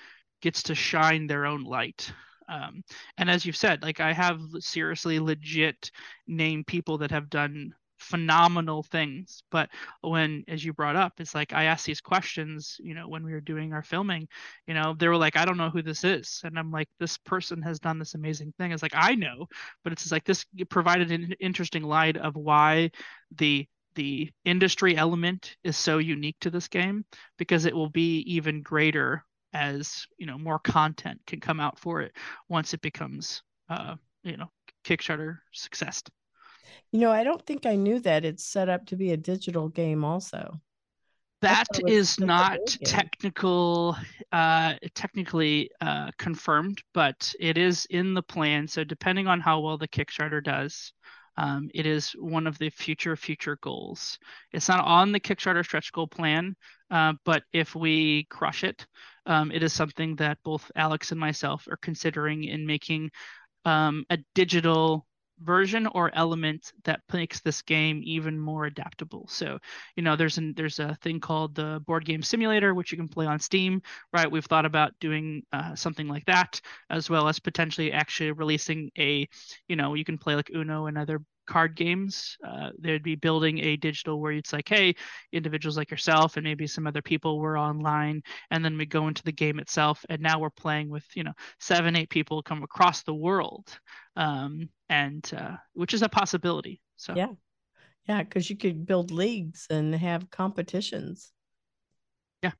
[0.42, 2.12] gets to shine their own light.
[2.48, 2.82] Um,
[3.16, 5.90] and as you've said, like I have seriously legit
[6.26, 9.42] named people that have done phenomenal things.
[9.50, 13.24] But when, as you brought up, it's like I asked these questions, you know, when
[13.24, 14.28] we were doing our filming,
[14.66, 16.40] you know, they were like, I don't know who this is.
[16.44, 18.72] And I'm like, this person has done this amazing thing.
[18.72, 19.46] It's like, I know,
[19.84, 22.90] but it's like this provided an interesting light of why
[23.36, 27.04] the the industry element is so unique to this game
[27.38, 32.00] because it will be even greater as you know more content can come out for
[32.00, 32.12] it
[32.48, 34.48] once it becomes uh you know
[34.84, 36.02] kickstarter success
[36.92, 39.68] you know i don't think i knew that it's set up to be a digital
[39.68, 40.60] game also.
[41.42, 43.96] That is not technical
[44.30, 48.68] uh technically uh confirmed but it is in the plan.
[48.68, 50.92] So depending on how well the kickstarter does
[51.40, 54.18] um, it is one of the future future goals.
[54.52, 56.54] It's not on the Kickstarter stretch goal plan,
[56.90, 58.86] uh, but if we crush it,
[59.24, 63.10] um, it is something that both Alex and myself are considering in making
[63.64, 65.06] um, a digital
[65.42, 69.26] version or element that makes this game even more adaptable.
[69.28, 69.58] So,
[69.96, 73.08] you know, there's an there's a thing called the board game simulator which you can
[73.08, 74.30] play on Steam, right?
[74.30, 79.28] We've thought about doing uh, something like that as well as potentially actually releasing a,
[79.68, 82.36] you know, you can play like Uno and other card games.
[82.46, 84.94] Uh, they'd be building a digital where it's like, hey,
[85.32, 89.22] individuals like yourself and maybe some other people were online, and then we go into
[89.24, 93.02] the game itself, and now we're playing with you know seven, eight people come across
[93.02, 93.68] the world,
[94.16, 96.80] um, and uh, which is a possibility.
[96.96, 97.32] So yeah,
[98.08, 101.32] yeah, because you could build leagues and have competitions.
[102.42, 102.52] Yeah,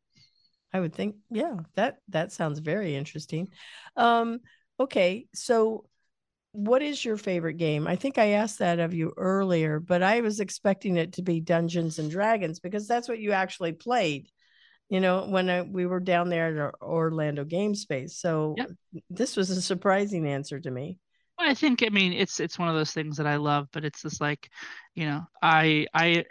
[0.73, 1.15] I would think.
[1.31, 3.49] Yeah, that that sounds very interesting.
[3.97, 4.41] Um,
[4.81, 5.85] okay, so
[6.53, 7.87] what is your favorite game?
[7.87, 11.41] I think I asked that of you earlier, but I was expecting it to be
[11.41, 14.29] Dungeons and Dragons because that's what you actually played.
[14.89, 18.19] You know, when I, we were down there at Orlando Game Space.
[18.19, 18.71] So yep.
[19.09, 20.99] this was a surprising answer to me.
[21.39, 24.03] I think I mean it's it's one of those things that I love, but it's
[24.03, 24.51] just like,
[24.95, 26.25] you know, I I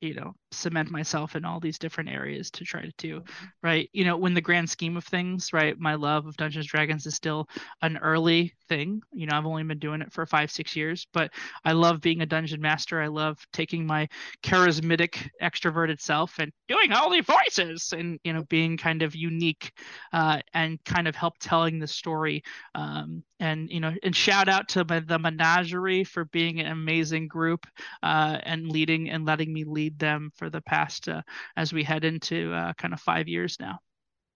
[0.00, 3.46] you know cement myself in all these different areas to try to do mm-hmm.
[3.62, 3.88] right?
[3.92, 7.14] You know when the grand scheme of things right my love of dungeons dragons is
[7.14, 7.48] still
[7.82, 9.02] an early thing.
[9.12, 11.30] You know i've only been doing it for five six years but
[11.64, 13.00] i love being a dungeon master.
[13.00, 14.08] I love taking my
[14.42, 19.72] charismatic extroverted self and doing all the voices and you know being kind of unique
[20.12, 22.42] uh, and kind of help telling the story
[22.74, 27.66] um, and you know and shout out to the menagerie for being an amazing group
[28.02, 31.22] uh, and leading and letting me lead them for the past uh,
[31.56, 33.78] as we head into uh, kind of five years now.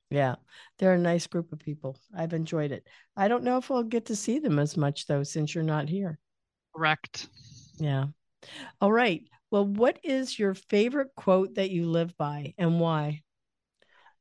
[0.08, 0.36] Yeah,
[0.78, 1.98] they're a nice group of people.
[2.16, 2.86] I've enjoyed it.
[3.16, 5.88] I don't know if we'll get to see them as much though, since you're not
[5.88, 6.20] here.
[6.76, 7.26] Correct.
[7.78, 8.06] Yeah.
[8.80, 9.24] All right.
[9.50, 13.22] Well, what is your favorite quote that you live by and why?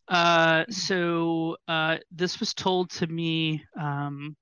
[0.08, 3.63] Uh, so uh, this was told to me.
[3.80, 4.36] Um,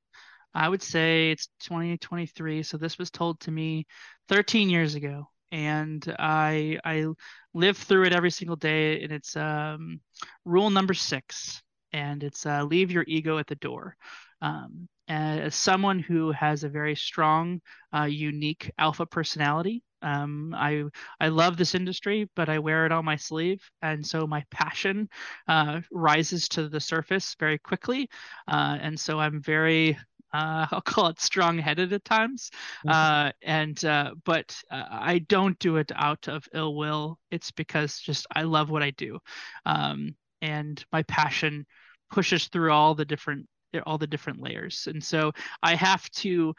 [0.53, 2.63] I would say it's 2023.
[2.63, 3.85] So this was told to me
[4.29, 7.05] 13 years ago and I I
[7.53, 9.01] live through it every single day.
[9.03, 10.01] And it's um,
[10.45, 11.61] rule number six,
[11.93, 13.95] and it's uh, leave your ego at the door.
[14.41, 17.61] Um, as someone who has a very strong,
[17.95, 20.85] uh, unique alpha personality, um, I
[21.19, 25.07] I love this industry, but I wear it on my sleeve, and so my passion
[25.47, 28.09] uh, rises to the surface very quickly,
[28.47, 29.97] uh, and so I'm very
[30.33, 32.51] uh, I'll call it strong-headed at times,
[32.85, 32.89] mm-hmm.
[32.89, 37.19] uh, and uh, but uh, I don't do it out of ill will.
[37.31, 39.19] It's because just I love what I do,
[39.65, 41.65] um, and my passion
[42.11, 43.47] pushes through all the different
[43.85, 46.53] all the different layers, and so I have to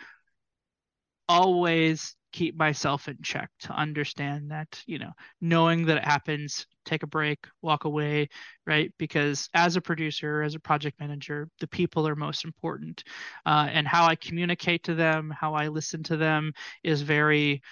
[1.29, 7.05] always keep myself in check to understand that you know knowing that it happens take
[7.05, 8.29] a break walk away
[8.67, 8.93] right?
[8.99, 13.05] Because as a producer as a project manager the people are most important.
[13.47, 17.63] Uh, and how i communicate to them how i listen to them is very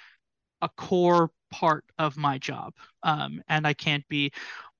[0.62, 2.72] a core part of my job.
[3.02, 4.32] Um, and i can't be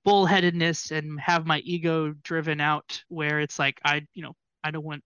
[0.07, 4.85] bullheadedness and have my ego driven out where it's like i you know i don't
[4.85, 5.03] want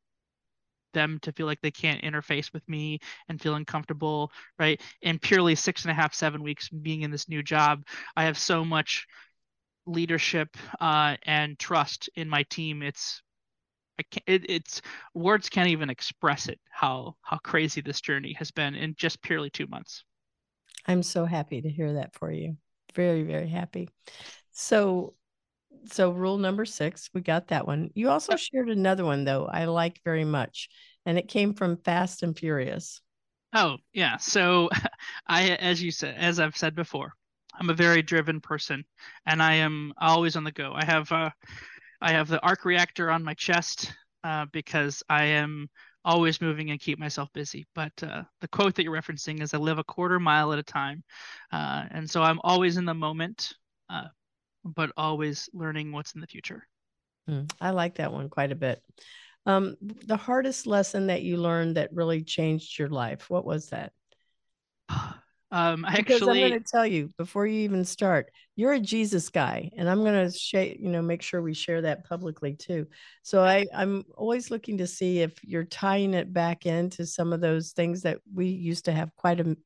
[0.96, 4.82] them to feel like they can't interface with me and feel uncomfortable, right?
[5.02, 7.84] In purely six and a half, seven weeks being in this new job,
[8.16, 9.06] I have so much
[9.86, 12.82] leadership uh, and trust in my team.
[12.82, 13.22] It's
[13.98, 14.82] I can't, it, it's
[15.14, 19.50] words can't even express it how how crazy this journey has been in just purely
[19.50, 20.04] two months.
[20.86, 22.56] I'm so happy to hear that for you.
[22.94, 23.90] Very very happy.
[24.52, 25.14] So
[25.88, 27.90] so rule number six, we got that one.
[27.94, 30.68] You also shared another one though I like very much,
[31.04, 33.00] and it came from Fast and Furious.
[33.52, 34.68] Oh yeah, so
[35.26, 37.12] I as you said as I've said before,
[37.58, 38.84] I'm a very driven person,
[39.26, 40.72] and I am always on the go.
[40.74, 41.30] I have uh,
[42.00, 43.92] I have the arc reactor on my chest
[44.24, 45.68] uh, because I am
[46.04, 47.66] always moving and keep myself busy.
[47.74, 50.62] But uh, the quote that you're referencing is, "I live a quarter mile at a
[50.62, 51.02] time,"
[51.52, 53.54] uh, and so I'm always in the moment,
[53.88, 54.08] uh,
[54.66, 56.66] but always learning what's in the future.
[57.28, 58.82] Mm, I like that one quite a bit.
[59.46, 63.92] Um, the hardest lesson that you learned that really changed your life, what was that?
[65.52, 68.80] Um, I because actually, I'm going to tell you before you even start, you're a
[68.80, 72.54] Jesus guy, and I'm going to share, you know, make sure we share that publicly
[72.54, 72.88] too.
[73.22, 77.40] So I, I'm always looking to see if you're tying it back into some of
[77.40, 79.56] those things that we used to have quite a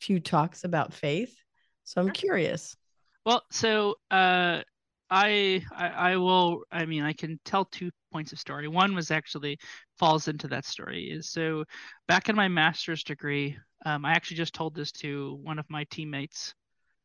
[0.00, 1.34] few talks about faith.
[1.84, 2.76] So I'm curious.
[3.28, 4.62] Well, so uh,
[5.10, 6.62] I, I, I will.
[6.72, 8.68] I mean, I can tell two points of story.
[8.68, 9.58] One was actually
[9.98, 11.10] falls into that story.
[11.10, 11.64] Is so
[12.06, 15.84] back in my master's degree, um, I actually just told this to one of my
[15.90, 16.54] teammates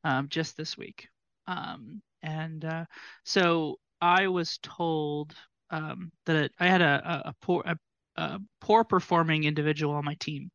[0.06, 1.10] um, just this week,
[1.48, 2.86] um, and uh,
[3.26, 5.34] so I was told
[5.72, 7.76] um, that I had a, a, a poor a
[8.16, 10.52] a poor performing individual on my team.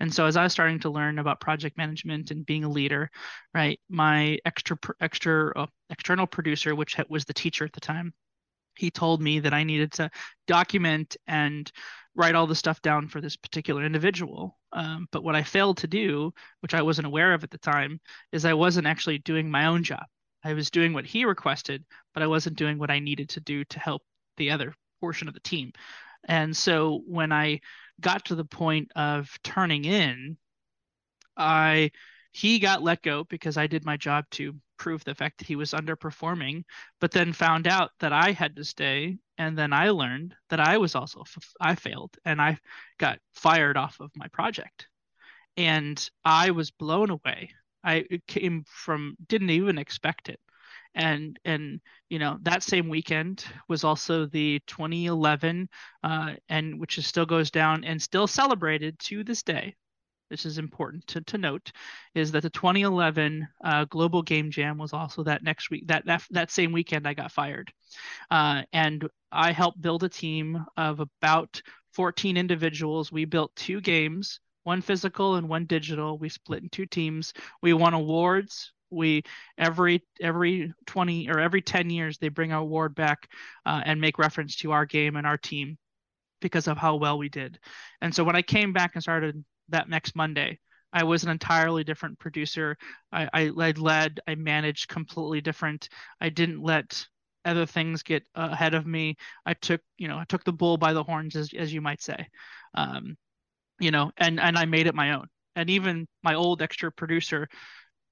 [0.00, 3.10] And so as I was starting to learn about project management and being a leader,
[3.54, 8.12] right, my extra extra uh, external producer, which was the teacher at the time,
[8.76, 10.10] he told me that I needed to
[10.46, 11.70] document and
[12.14, 14.58] write all the stuff down for this particular individual.
[14.72, 18.00] Um, but what I failed to do, which I wasn't aware of at the time,
[18.32, 20.04] is I wasn't actually doing my own job.
[20.44, 23.64] I was doing what he requested, but I wasn't doing what I needed to do
[23.64, 24.02] to help
[24.36, 25.72] the other portion of the team.
[26.24, 27.60] And so when I
[28.00, 30.36] got to the point of turning in,
[31.36, 31.90] I
[32.32, 35.56] he got let go because I did my job to prove the fact that he
[35.56, 36.64] was underperforming,
[37.00, 40.78] but then found out that I had to stay and then I learned that I
[40.78, 41.24] was also
[41.60, 42.58] I failed and I
[42.98, 44.88] got fired off of my project.
[45.56, 47.50] And I was blown away.
[47.82, 50.40] I came from didn't even expect it
[50.94, 55.68] and and you know that same weekend was also the 2011
[56.02, 59.74] uh, and which is still goes down and still celebrated to this day
[60.30, 61.72] this is important to, to note
[62.14, 66.22] is that the 2011 uh, global game jam was also that next week that that,
[66.30, 67.72] that same weekend i got fired.
[68.30, 71.60] Uh, and i helped build a team of about
[71.92, 73.10] 14 individuals.
[73.10, 76.18] We built two games one physical and one digital.
[76.18, 77.32] We split in two teams.
[77.62, 79.22] We won awards we
[79.56, 83.28] every every 20 or every 10 years they bring our award back
[83.66, 85.76] uh, and make reference to our game and our team
[86.40, 87.58] because of how well we did.
[88.00, 90.58] And so when i came back and started that next monday
[90.92, 92.76] i was an entirely different producer.
[93.12, 95.88] I i led i managed completely different.
[96.20, 97.06] I didn't let
[97.44, 99.16] other things get ahead of me.
[99.46, 102.02] I took you know i took the bull by the horns as, as you might
[102.02, 102.26] say.
[102.74, 103.16] Um,
[103.80, 105.26] you know and and i made it my own.
[105.56, 107.48] And even my old extra producer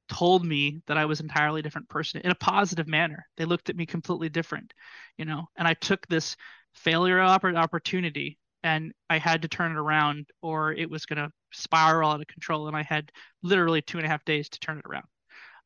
[0.09, 3.27] told me that I was entirely different person in a positive manner.
[3.37, 4.73] They looked at me completely different,
[5.19, 6.37] you know, and I took this
[6.75, 12.11] failure opportunity and I had to turn it around or it was going to spiral
[12.11, 12.69] out of control.
[12.69, 13.11] And I had
[13.43, 15.07] literally two and a half days to turn it around,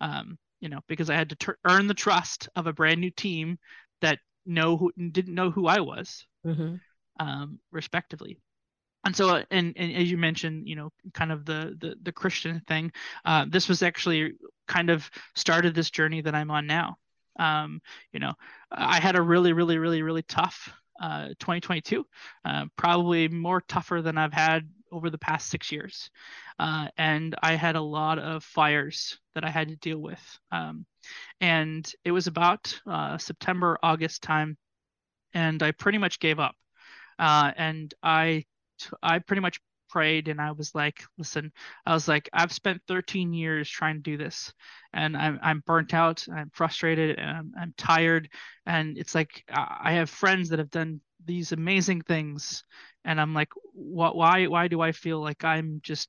[0.00, 3.10] um, you know, because I had to ter- earn the trust of a brand new
[3.10, 3.58] team
[4.00, 6.76] that know who didn't know who I was, mm-hmm.
[7.18, 8.38] um, respectively
[9.04, 12.12] and so uh, and, and as you mentioned you know kind of the the, the
[12.12, 12.92] christian thing
[13.24, 14.32] uh, this was actually
[14.68, 16.96] kind of started this journey that i'm on now.
[17.38, 17.80] Um,
[18.12, 18.34] you know
[18.70, 22.04] i had a really really really really tough uh, 2022
[22.44, 26.10] uh, probably more tougher than i've had over the past six years.
[26.58, 30.20] Uh, and i had a lot of fires that i had to deal with.
[30.52, 30.84] Um,
[31.40, 34.58] and it was about uh, september august time
[35.32, 36.54] and i pretty much gave up.
[37.18, 38.44] And i
[39.02, 41.52] I pretty much prayed and I was like, listen,
[41.84, 44.52] I was like, I've spent 13 years trying to do this
[44.92, 48.30] and I'm, I'm burnt out, I'm frustrated, I'm, I'm tired.
[48.66, 52.64] And it's like, I have friends that have done these amazing things.
[53.04, 56.08] And I'm like, what, why, why do I feel like I'm just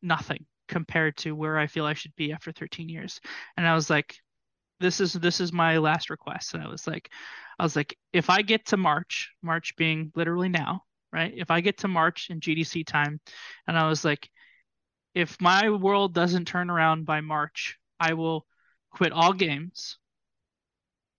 [0.00, 3.20] nothing compared to where I feel I should be after 13 years?
[3.56, 4.16] And I was like,
[4.80, 6.54] this is, this is my last request.
[6.54, 7.10] And I was like,
[7.58, 11.32] I was like, if I get to March, March being literally now, right?
[11.36, 13.20] If I get to March in GDC time,
[13.66, 14.28] and I was like,
[15.14, 18.46] if my world doesn't turn around by March, I will
[18.90, 19.98] quit all games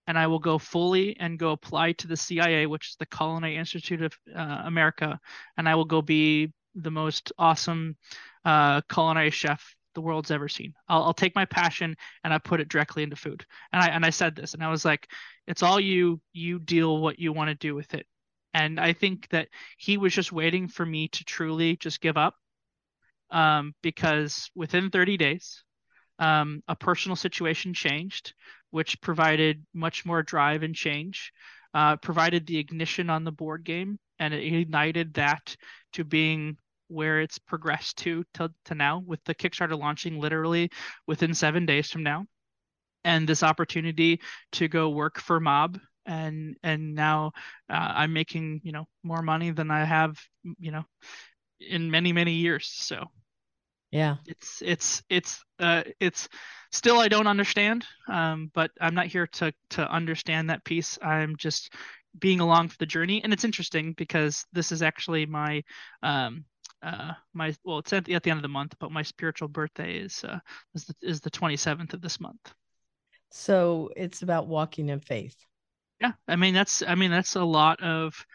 [0.08, 3.56] and I will go fully and go apply to the CIA, which is the Culinary
[3.56, 5.20] Institute of uh, America,
[5.58, 7.96] and I will go be the most awesome
[8.46, 10.74] uh, culinary chef the world's ever seen.
[10.90, 13.46] I'll, I'll, take my passion and I put it directly into food.
[13.72, 15.08] And I and I said this, and I was like,
[15.48, 16.20] it's all you.
[16.34, 18.08] You deal what you want to do with it.
[18.54, 22.36] And I think that he was just waiting for me to truly just give up.
[23.32, 25.64] Um, because within 30 days,
[26.20, 28.34] um, a personal situation changed,
[28.70, 31.34] which provided much more drive and change,
[31.74, 35.56] uh, provided the ignition on the board game, and it ignited that
[35.94, 40.70] to being where it's progressed to, to to now with the Kickstarter launching literally
[41.08, 42.26] within seven days from now,
[43.04, 47.32] and this opportunity to go work for Mob and and now
[47.70, 50.20] uh, I'm making you know more money than I have
[50.60, 50.84] you know
[51.60, 52.68] in many many years.
[52.68, 53.06] So
[53.92, 56.28] yeah, it's it's it's uh it's
[56.72, 60.98] still I don't understand, um, but I'm not here to to understand that piece.
[61.02, 61.74] I'm just
[62.20, 65.64] being along for the journey, and it's interesting because this is actually my
[66.02, 66.46] um
[66.82, 69.48] uh my well it's at the, at the end of the month, but my spiritual
[69.48, 70.40] birthday is uh
[70.74, 72.54] is the, is the 27th of this month.
[73.30, 75.36] So it's about walking in faith.
[76.02, 78.26] Yeah, I mean that's I mean that's a lot of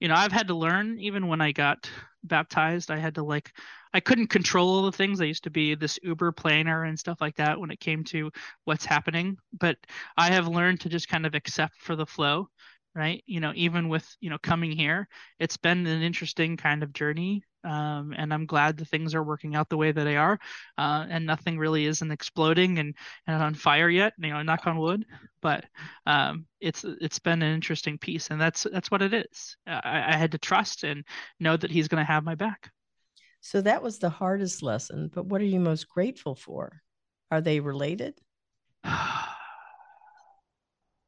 [0.00, 1.90] you know, I've had to learn even when I got
[2.22, 3.52] baptized, I had to like
[3.92, 5.20] I couldn't control all the things.
[5.20, 8.30] I used to be this uber planner and stuff like that when it came to
[8.64, 9.76] what's happening, but
[10.16, 12.48] I have learned to just kind of accept for the flow,
[12.98, 13.22] right?
[13.26, 17.44] You know, even with, you know, coming here, it's been an interesting kind of journey
[17.64, 20.38] um, and I'm glad the things are working out the way that they are,
[20.78, 22.94] uh, and nothing really isn't exploding and,
[23.26, 24.12] and on fire yet.
[24.18, 25.04] You know, knock on wood.
[25.42, 25.64] But
[26.06, 29.56] um, it's it's been an interesting piece, and that's that's what it is.
[29.66, 31.04] I, I had to trust and
[31.40, 32.70] know that he's going to have my back.
[33.40, 35.10] So that was the hardest lesson.
[35.12, 36.82] But what are you most grateful for?
[37.30, 38.18] Are they related?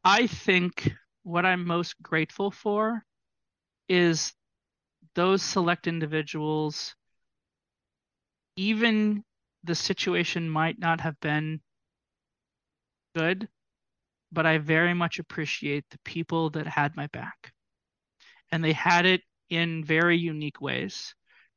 [0.02, 0.92] I think
[1.22, 3.04] what I'm most grateful for
[3.88, 4.32] is
[5.14, 6.94] those select individuals,
[8.56, 9.24] even
[9.64, 11.60] the situation might not have been
[13.14, 13.48] good,
[14.32, 17.52] but I very much appreciate the people that had my back.
[18.52, 21.14] And they had it in very unique ways.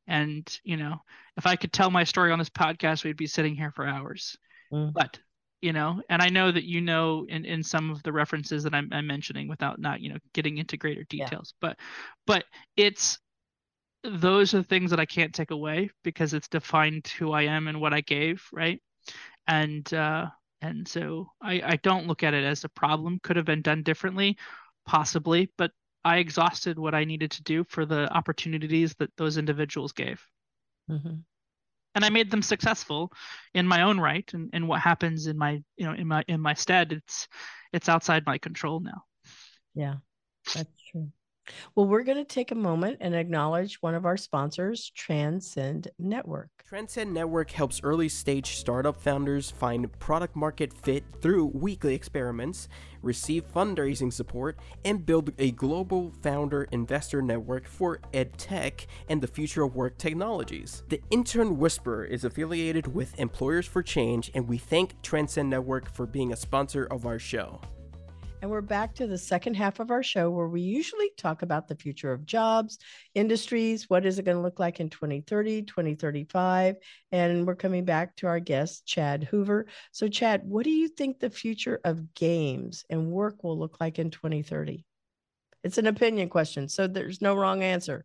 [0.07, 0.97] And, you know,
[1.37, 4.35] if I could tell my story on this podcast, we'd be sitting here for hours.
[4.71, 4.91] Mm.
[4.93, 5.19] But,
[5.63, 8.75] you know, and I know that you know in, in some of the references that
[8.75, 11.53] I'm, I'm mentioning without not, you know, getting into greater details.
[11.53, 11.69] Yeah.
[11.69, 11.77] But
[12.27, 12.43] but
[12.75, 13.17] it's
[14.03, 17.79] those are things that I can't take away because it's defined who I am and
[17.79, 18.81] what I gave, right?
[19.47, 20.25] And uh,
[20.61, 23.21] and so I, I don't look at it as a problem.
[23.23, 24.37] Could have been done differently,
[24.85, 25.71] possibly, but
[26.03, 30.21] I exhausted what I needed to do for the opportunities that those individuals gave.
[30.91, 31.19] Mm-hmm.
[31.95, 33.11] And I made them successful
[33.53, 36.41] in my own right, and, and what happens in my you know in my in
[36.41, 37.27] my stead, it's
[37.71, 39.03] it's outside my control now.
[39.75, 39.95] Yeah,
[40.53, 41.11] that's true.
[41.75, 46.49] Well, we're going to take a moment and acknowledge one of our sponsors, Transcend Network.
[46.67, 52.67] Transcend Network helps early stage startup founders find product market fit through weekly experiments,
[53.01, 59.63] receive fundraising support, and build a global founder investor network for edtech and the future
[59.63, 60.83] of work technologies.
[60.89, 66.05] The Intern Whisperer is affiliated with Employers for Change, and we thank Transcend Network for
[66.05, 67.59] being a sponsor of our show.
[68.43, 71.69] And we're back to the second half of our show where we usually talk about
[71.69, 72.77] the future of jobs,
[73.15, 76.75] industries, what is it going to look like in 2030, 2035.
[77.13, 79.67] And we're coming back to our guest, Chad Hoover.
[79.93, 83.97] So, Chad, what do you think the future of games and work will look like
[83.97, 84.83] in 2030?
[85.63, 88.03] It's an opinion question, so there's no wrong answer.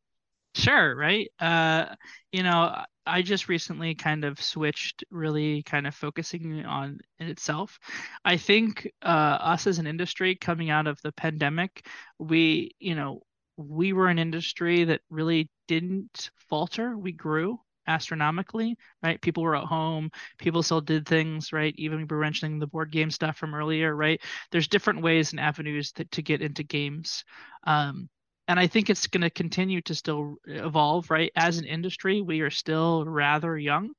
[0.54, 1.28] Sure, right?
[1.40, 1.96] Uh,
[2.30, 7.78] you know, I just recently kind of switched, really kind of focusing on itself.
[8.24, 11.86] I think uh, us as an industry coming out of the pandemic,
[12.18, 13.22] we, you know,
[13.56, 16.96] we were an industry that really didn't falter.
[16.96, 19.20] We grew astronomically, right?
[19.20, 21.74] People were at home, people still did things, right?
[21.78, 24.20] Even we were mentioning the board game stuff from earlier, right?
[24.52, 27.24] There's different ways and avenues to, to get into games.
[27.66, 28.08] Um,
[28.48, 31.30] and I think it's going to continue to still evolve, right?
[31.36, 33.90] As an industry, we are still rather young.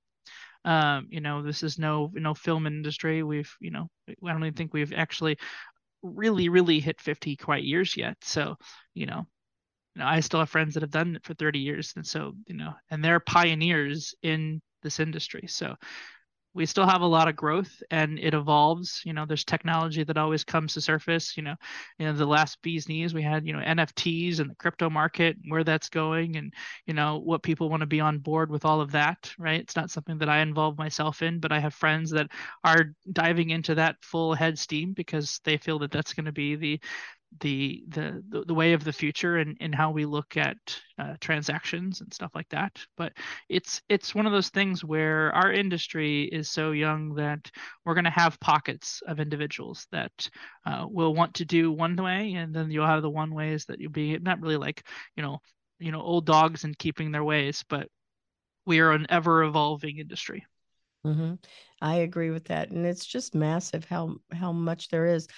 [0.66, 3.24] Um, you know, this is no no film industry.
[3.24, 5.38] We've, you know, I don't even think we've actually
[6.02, 8.18] really, really hit 50 quite years yet.
[8.22, 8.56] So,
[8.94, 9.26] you know,
[9.96, 12.34] you know, I still have friends that have done it for 30 years, and so,
[12.48, 15.46] you know, and they're pioneers in this industry.
[15.48, 15.76] So,
[16.54, 19.02] we still have a lot of growth and it evolves.
[19.06, 21.38] You know there's technology that always comes to surface.
[21.38, 21.56] You know
[21.98, 25.38] you know the last bees knees we had you know nfts and the crypto market
[25.48, 26.54] where that's going and
[26.86, 29.60] you know what people want to be on board with all of that right?
[29.62, 32.30] It's not something that i involve myself in but i have friends that
[32.64, 36.56] are diving into that full head steam because they feel that that's going to be
[36.56, 36.80] the
[37.42, 40.58] the the the way of the future and and how we look at
[40.98, 42.72] uh, transactions and stuff like that.
[42.98, 43.14] But
[43.48, 47.50] it's it's one of those things where our industry is so young that
[47.86, 50.30] we're going to have pockets of individuals that
[50.66, 53.80] uh, will want to do one way and then you'll have the one ways that
[53.80, 55.40] you'll be not really like you know
[55.80, 57.88] you know old dogs and keeping their ways but
[58.66, 60.46] we are an ever evolving industry
[61.06, 61.36] Mm-hmm.
[61.82, 65.30] I agree with that, and it's just massive how how much there is.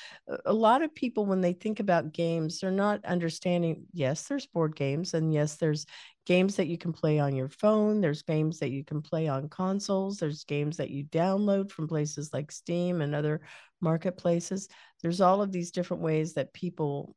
[0.46, 3.86] A lot of people, when they think about games, they're not understanding.
[3.94, 5.86] Yes, there's board games, and yes, there's
[6.26, 8.02] games that you can play on your phone.
[8.02, 10.18] There's games that you can play on consoles.
[10.18, 13.42] There's games that you download from places like Steam and other
[13.82, 14.68] marketplaces.
[15.04, 17.16] There's all of these different ways that people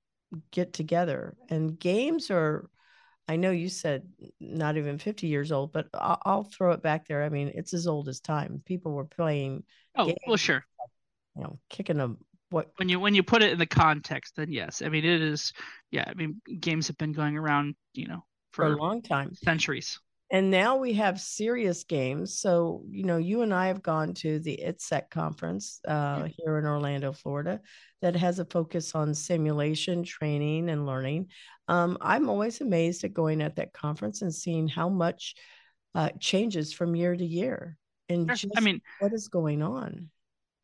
[0.51, 2.69] get together, and games are
[3.27, 4.07] I know you said
[4.39, 7.23] not even 50 years old, but I'll, I'll throw it back there.
[7.23, 8.63] I mean, it's as old as time.
[8.67, 9.65] People were playing.
[9.97, 10.65] Oh, games, well, sure.
[11.37, 12.19] You know, kicking them.
[12.51, 14.83] What when you when you put it in the context, then yes.
[14.85, 15.53] I mean, it is.
[15.91, 19.35] Yeah, I mean, games have been going around, you know, for, for a long time,
[19.35, 19.99] centuries.
[20.35, 22.41] And now we have serious games.
[22.41, 26.67] So, you know, you and I have gone to the ITSEC conference uh, here in
[26.67, 27.61] Orlando, Florida,
[28.03, 31.29] that has a focus on simulation, training, and learning.
[31.69, 35.37] Um, I'm always amazed at going at that conference and seeing how much
[35.95, 37.79] uh, changes from year to year
[38.09, 38.29] and.
[38.57, 40.11] I mean, what is going on.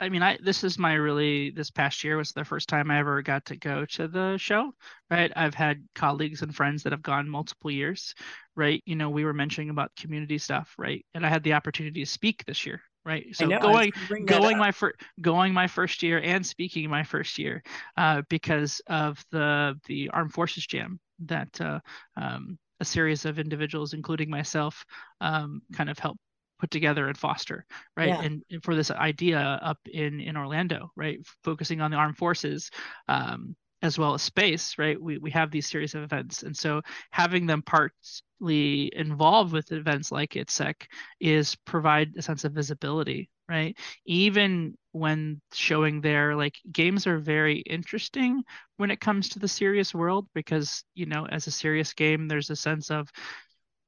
[0.01, 2.99] I mean, I this is my really this past year was the first time I
[2.99, 4.73] ever got to go to the show,
[5.11, 5.31] right?
[5.37, 8.15] I've had colleagues and friends that have gone multiple years,
[8.57, 8.83] right?
[8.87, 11.05] You know, we were mentioning about community stuff, right?
[11.15, 13.27] And I had the opportunity to speak this year, right?
[13.37, 13.93] So know, going
[14.25, 17.63] going my first going my first year and speaking my first year,
[17.99, 21.81] uh, because of the the Armed Forces Jam that uh,
[22.17, 24.85] um, a series of individuals, including myself,
[25.21, 26.21] um, kind of helped
[26.61, 27.65] put together and foster
[27.97, 28.09] right?
[28.09, 28.21] Yeah.
[28.21, 31.19] and, and, for this idea up in in orlando right?
[31.43, 32.71] Focusing on the armed forces
[33.09, 35.01] um, as well as space right?
[35.01, 36.43] We, we have these series of events.
[36.43, 40.75] And so having them partly involved with events like itsec
[41.21, 43.77] is provide a sense of visibility right?
[44.07, 48.43] Even when showing their like games are very interesting
[48.77, 52.51] when it comes to the serious world because you know as a serious game there's
[52.51, 53.09] a sense of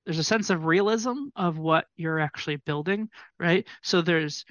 [0.04, 3.66] there's a sense of realism of what you're actually building right?
[3.82, 4.44] So there's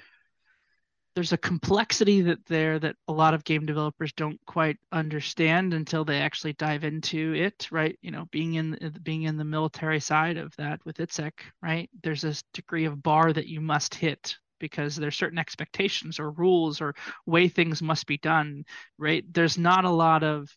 [1.14, 6.04] there's a complexity that there that a lot of game developers don't quite understand until
[6.04, 7.98] they actually dive into it right?
[8.02, 11.32] You know being in being in the military side of that with ITSEC
[11.62, 11.90] right?
[12.02, 16.80] There's this degree of bar that you must hit because there's certain expectations or rules
[16.80, 16.94] or
[17.26, 18.64] way things must be done
[18.96, 19.24] right?
[19.32, 20.48] There's not a lot of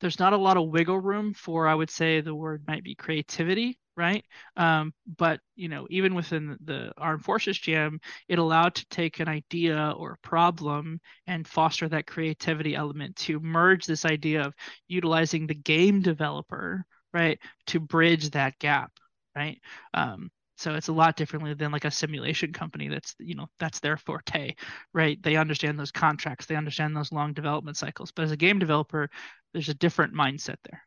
[0.00, 2.94] there's not a lot of wiggle room for i would say the word might be
[2.94, 4.24] creativity right?
[4.56, 9.28] Um, but you know even within the armed forces jam it allowed to take an
[9.28, 14.54] idea or a problem and foster that creativity element to merge this idea of
[14.88, 18.92] utilizing the game developer right to bridge that gap
[19.36, 19.60] right?
[19.94, 23.80] Um, so it's a lot differently than like a simulation company that's you know that's
[23.80, 24.54] their forte
[24.92, 25.22] right?
[25.22, 28.12] They understand those contracts they understand those long development cycles.
[28.12, 29.08] But as a game developer
[29.52, 30.82] there's a different mindset there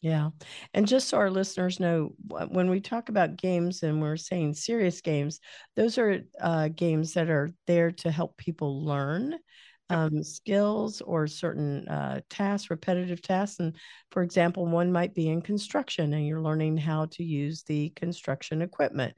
[0.00, 0.30] yeah.
[0.74, 5.00] And just so our listeners know, when we talk about games and we're saying serious
[5.00, 5.40] games,
[5.74, 9.36] those are uh, games that are there to help people learn
[9.90, 13.58] um, skills or certain uh, tasks, repetitive tasks.
[13.58, 13.74] And
[14.12, 18.62] for example, one might be in construction and you're learning how to use the construction
[18.62, 19.14] equipment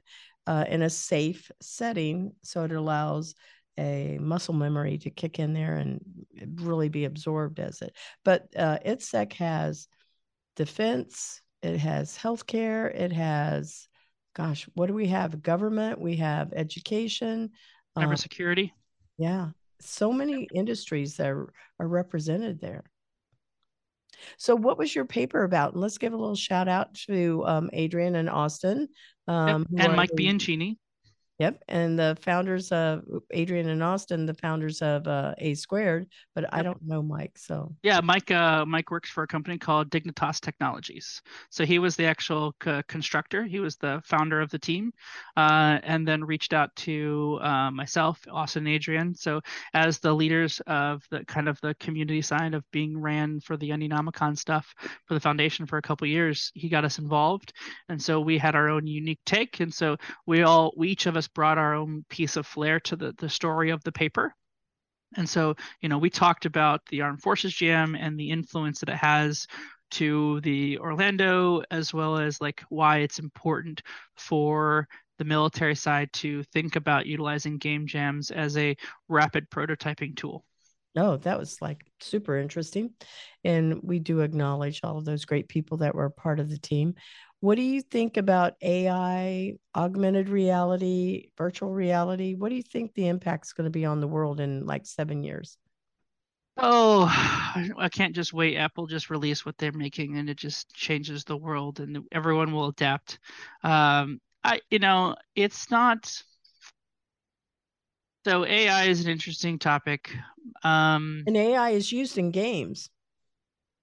[0.47, 2.31] uh, in a safe setting.
[2.41, 3.35] So it allows
[3.77, 6.01] a muscle memory to kick in there and
[6.55, 7.95] really be absorbed as it.
[8.23, 9.87] But uh, ITSEC has
[10.55, 13.87] defense, it has healthcare, it has,
[14.35, 15.41] gosh, what do we have?
[15.41, 17.51] Government, we have education,
[17.97, 18.65] cybersecurity.
[18.65, 18.71] Um,
[19.17, 19.49] yeah,
[19.79, 22.83] so many industries that are, are represented there.
[24.37, 25.73] So, what was your paper about?
[25.73, 28.87] And let's give a little shout out to um, Adrian and Austin.
[29.27, 29.65] Um.
[29.77, 30.77] And Mike Bianchini.
[31.41, 36.43] Yep, and the founders of Adrian and Austin, the founders of uh, A Squared, but
[36.43, 36.51] yep.
[36.53, 37.35] I don't know Mike.
[37.35, 38.29] So yeah, Mike.
[38.29, 41.19] Uh, Mike works for a company called Dignitas Technologies.
[41.49, 43.43] So he was the actual c- constructor.
[43.43, 44.93] He was the founder of the team,
[45.35, 49.15] uh, and then reached out to uh, myself, Austin, and Adrian.
[49.15, 49.41] So
[49.73, 53.71] as the leaders of the kind of the community side of being ran for the
[53.71, 54.75] Indienomicon stuff
[55.07, 57.51] for the foundation for a couple years, he got us involved,
[57.89, 61.17] and so we had our own unique take, and so we all, we each of
[61.17, 64.33] us brought our own piece of flair to the, the story of the paper.
[65.17, 68.89] And so, you know, we talked about the Armed Forces Jam and the influence that
[68.89, 69.45] it has
[69.91, 73.81] to the Orlando, as well as like why it's important
[74.15, 78.75] for the military side to think about utilizing game jams as a
[79.09, 80.45] rapid prototyping tool.
[80.95, 82.91] Oh, that was like super interesting.
[83.43, 86.95] And we do acknowledge all of those great people that were part of the team.
[87.41, 92.35] What do you think about AI, augmented reality, virtual reality?
[92.35, 95.23] What do you think the impact's going to be on the world in like seven
[95.23, 95.57] years?
[96.57, 97.05] Oh,
[97.77, 98.57] I can't just wait.
[98.57, 102.67] Apple just release what they're making and it just changes the world and everyone will
[102.67, 103.19] adapt.
[103.63, 106.23] Um, I, you know, it's not,
[108.25, 110.15] So AI is an interesting topic.
[110.63, 112.89] Um, and AI is used in games.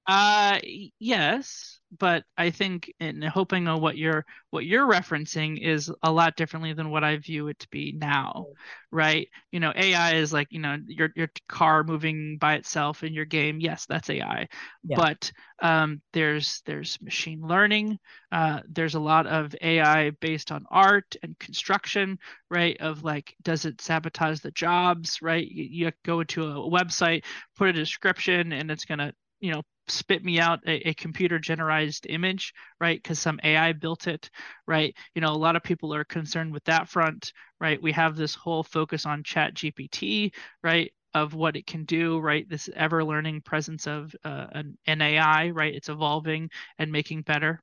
[0.06, 0.58] Uh,
[0.98, 6.36] yes, but I think in hoping on what you're what you're referencing is a lot
[6.36, 8.46] differently than what I view it to be now,
[8.90, 9.28] right?
[9.52, 13.24] You know, AI is like you know your your car moving by itself in your
[13.24, 13.60] game.
[13.60, 14.48] Yes, that's AI,
[14.84, 14.96] yeah.
[14.96, 15.32] but
[15.62, 17.98] um, there's there's machine learning.
[18.30, 22.18] Uh, there's a lot of AI based on art and construction,
[22.50, 22.76] right?
[22.80, 25.46] Of like, does it sabotage the jobs, right?
[25.46, 27.24] You, you go into a website,
[27.56, 32.06] put a description, and it's gonna you know spit me out a, a computer generalized
[32.08, 33.02] image right?
[33.02, 34.30] Because some ai built it
[34.66, 34.94] right?
[35.14, 37.80] You know a lot of people are concerned with that front right?
[37.82, 40.32] We have this whole focus on chat gpt
[40.62, 42.48] right of what it can do right?
[42.48, 45.74] This ever learning presence of uh, an, an ai right?
[45.74, 47.62] It's evolving and making better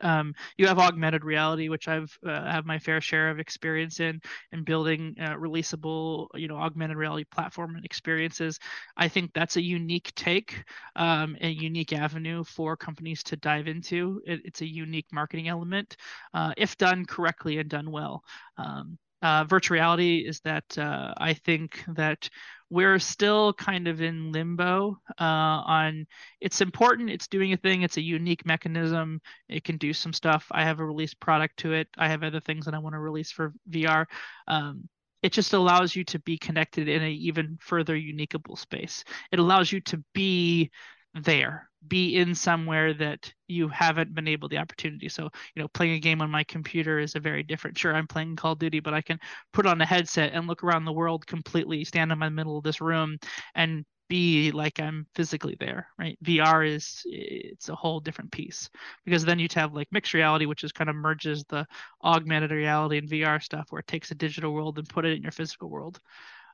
[0.00, 4.20] um, you have augmented reality, which I've uh, have my fair share of experience in,
[4.52, 8.58] in building uh, releasable, you know, augmented reality platform and experiences.
[8.96, 10.64] I think that's a unique take,
[10.96, 14.20] um, a unique avenue for companies to dive into.
[14.26, 15.96] It, it's a unique marketing element
[16.34, 18.22] uh, if done correctly and done well.
[18.56, 22.28] Um, uh, virtual reality is that uh, I think that
[22.70, 26.06] we're still kind of in limbo uh, on
[26.40, 30.46] it's important it's doing a thing it's a unique mechanism it can do some stuff.
[30.50, 33.00] I have a released product to it i have other things that i want to
[33.00, 34.04] release for vr
[34.48, 34.88] um,
[35.22, 39.04] it just allows you to be connected in an even further uniqueable space.
[39.32, 40.70] It allows you to be
[41.14, 45.08] there be in somewhere that you haven't been able the opportunity.
[45.08, 48.06] So you know playing a game on my computer is a very different sure i'm
[48.06, 49.18] playing call of duty but i can
[49.52, 52.64] put on a headset and look around the world completely stand in the middle of
[52.64, 53.18] this room
[53.54, 56.16] and be like i'm physically there right?
[56.24, 58.70] Vr is it's a whole different piece
[59.04, 61.66] because then you'd have like mixed reality which is kind of merges the
[62.02, 65.22] augmented reality and vr stuff where it takes a digital world and put it in
[65.22, 66.00] your physical world.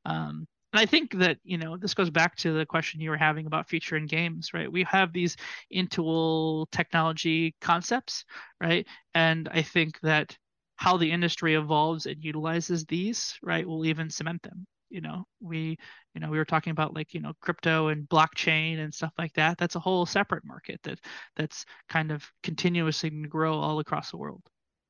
[0.04, 3.16] Um, and I think that, you know, this goes back to the question you were
[3.16, 4.70] having about future in games, right?
[4.70, 5.36] We have these
[5.72, 8.24] intual technology concepts,
[8.60, 8.84] right?
[9.14, 10.36] And I think that
[10.74, 14.66] how the industry evolves and utilizes these, right, will even cement them.
[14.90, 15.78] You know, we,
[16.12, 19.32] you know, we were talking about like, you know, crypto and blockchain and stuff like
[19.34, 19.58] that.
[19.58, 20.98] That's a whole separate market that
[21.36, 24.42] that's kind of continuously grow all across the world.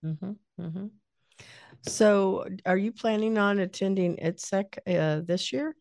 [0.03, 0.32] Mm-hmm,
[0.62, 0.87] mm-hmm.
[1.87, 5.76] So, are you planning on attending ITSEC uh, this year?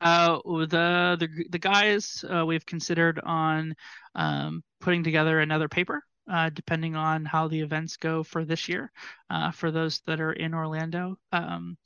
[0.00, 3.74] Uh, the the the guys uh, we've considered on
[4.14, 8.92] um, putting together another paper, uh, depending on how the events go for this year,
[9.30, 11.16] uh, for those that are in Orlando.
[11.32, 11.78] Um,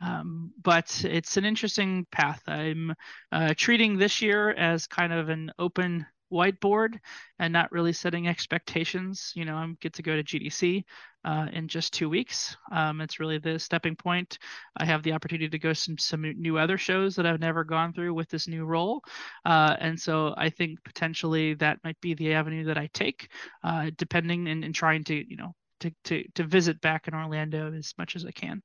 [0.00, 2.42] um, but it's an interesting path.
[2.48, 2.92] I'm
[3.30, 6.98] uh, treating this year as kind of an open whiteboard
[7.38, 9.32] and not really setting expectations.
[9.34, 10.84] You know, I get to go to GDC
[11.24, 12.56] uh, in just two weeks.
[12.72, 14.38] Um, it's really the stepping point.
[14.76, 17.92] I have the opportunity to go some some new other shows that I've never gone
[17.92, 19.02] through with this new role,
[19.44, 23.28] uh, and so I think potentially that might be the avenue that I take,
[23.62, 27.72] uh, depending and, and trying to you know to, to to visit back in Orlando
[27.72, 28.62] as much as I can.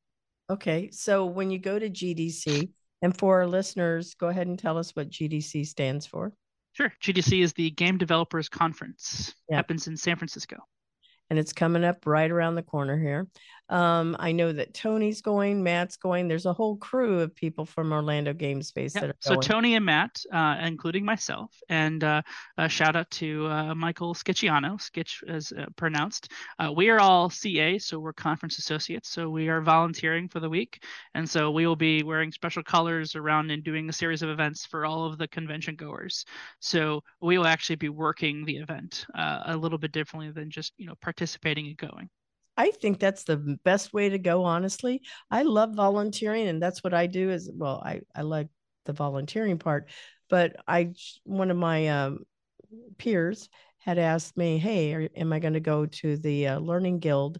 [0.49, 2.69] Okay, so when you go to GDC,
[3.01, 6.33] and for our listeners, go ahead and tell us what GDC stands for.
[6.75, 6.93] Sure.
[7.01, 9.33] GDC is the Game Developers Conference.
[9.49, 9.55] Yep.
[9.55, 10.57] Happens in San Francisco
[11.29, 13.27] and it's coming up right around the corner here.
[13.69, 16.27] Um, I know that Tony's going, Matt's going.
[16.27, 19.41] There's a whole crew of people from Orlando Game Space that are so going.
[19.41, 22.21] Tony and Matt, uh, including myself, and uh,
[22.57, 26.31] a shout out to uh, Michael Skitchiano, Skitch as uh, pronounced.
[26.59, 29.09] Uh, we are all CA, so we're conference associates.
[29.09, 30.83] So we are volunteering for the week,
[31.15, 34.65] and so we will be wearing special colors around and doing a series of events
[34.65, 36.25] for all of the convention goers.
[36.59, 40.73] So we will actually be working the event uh, a little bit differently than just
[40.77, 42.09] you know participating and going.
[42.57, 45.01] I think that's the best way to go, honestly.
[45.29, 47.81] I love volunteering, and that's what I do as well.
[47.85, 48.47] I, I like
[48.85, 49.89] the volunteering part,
[50.29, 50.93] but I,
[51.23, 52.19] one of my um,
[52.97, 53.49] peers
[53.79, 57.39] had asked me, Hey, are, am I going to go to the uh, Learning Guild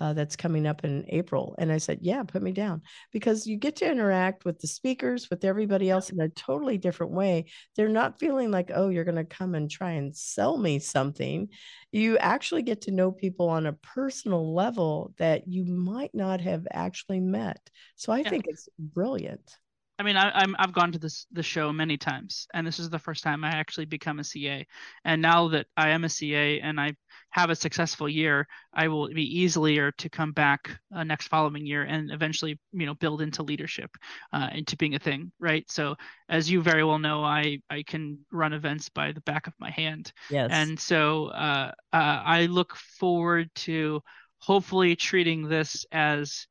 [0.00, 1.54] uh, that's coming up in April.
[1.58, 2.82] And I said, yeah, put me down
[3.12, 7.12] because you get to interact with the speakers, with everybody else in a totally different
[7.12, 7.46] way.
[7.76, 11.48] They're not feeling like, oh, you're going to come and try and sell me something.
[11.92, 16.66] You actually get to know people on a personal level that you might not have
[16.70, 17.60] actually met.
[17.96, 18.30] So I yeah.
[18.30, 19.56] think it's brilliant.
[20.00, 22.88] I mean, I, am I've gone to this the show many times, and this is
[22.88, 24.66] the first time I actually become a CA.
[25.04, 26.94] And now that I am a CA and I
[27.32, 31.82] have a successful year, I will be easier to come back uh, next following year
[31.82, 33.90] and eventually, you know, build into leadership,
[34.32, 35.70] uh, into being a thing, right?
[35.70, 35.96] So,
[36.30, 39.70] as you very well know, I I can run events by the back of my
[39.70, 40.14] hand.
[40.30, 40.48] Yes.
[40.50, 44.00] And so, uh, uh I look forward to
[44.38, 46.46] hopefully treating this as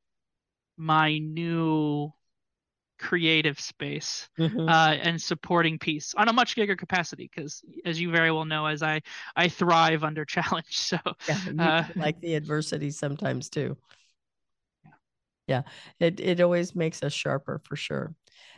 [0.76, 2.12] my new
[3.00, 4.68] creative space mm-hmm.
[4.68, 8.66] uh, and supporting peace on a much bigger capacity because as you very well know
[8.66, 9.00] as i
[9.36, 13.76] i thrive under challenge so yeah, uh, like the adversity sometimes too.
[15.46, 15.62] Yeah.
[15.98, 18.14] It, it always makes us sharper for sure.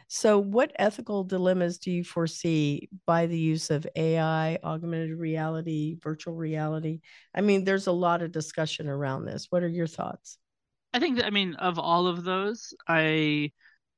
[0.09, 6.35] So what ethical dilemmas do you foresee by the use of ai augmented reality virtual
[6.35, 7.01] reality?
[7.35, 9.47] I mean there's a lot of discussion around this.
[9.49, 10.37] What are your thoughts?
[10.93, 13.53] I think that I mean of all of those, I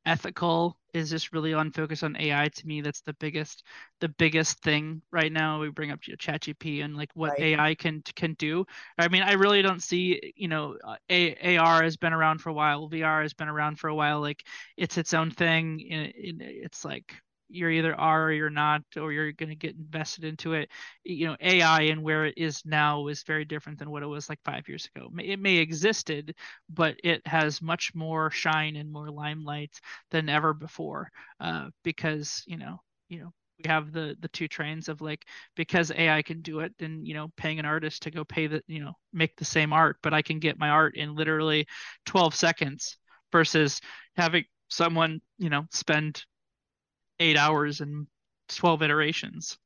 [0.06, 2.80] ethical is just really on focus on AI to me.
[2.80, 3.64] That's the biggest
[4.00, 5.60] the biggest thing right now.
[5.60, 7.38] We bring up ChatGPT and like what right.
[7.38, 8.64] AI can can do.
[8.98, 10.76] I mean, I really don't see you know
[11.10, 14.20] A- AR has been around for a while, VR has been around for a while.
[14.20, 14.44] Like
[14.76, 15.80] it's its own thing.
[15.88, 17.14] It's like
[17.54, 20.70] you're either are or you're not or you're going to get invested into it.
[21.04, 24.28] You know ai and where it is now is very different than what it was
[24.28, 25.10] like five years ago.
[25.18, 26.34] It may existed
[26.68, 29.80] but it has much more shine and more limelight
[30.10, 34.88] than ever before uh, because you know you know we have the the two trains
[34.88, 35.24] of like
[35.54, 38.62] because ai can do it then you know paying an artist to go pay the
[38.66, 41.66] you know make the same art but i can get my art in literally
[42.06, 42.96] 12 seconds
[43.32, 43.80] versus
[44.16, 46.24] having someone you know spend
[47.24, 48.06] eight hours and
[48.50, 49.58] 12 iterations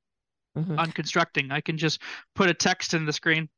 [0.57, 0.79] mm-hmm.
[0.79, 1.51] on constructing.
[1.51, 2.01] I can just
[2.35, 3.49] put a text in the screen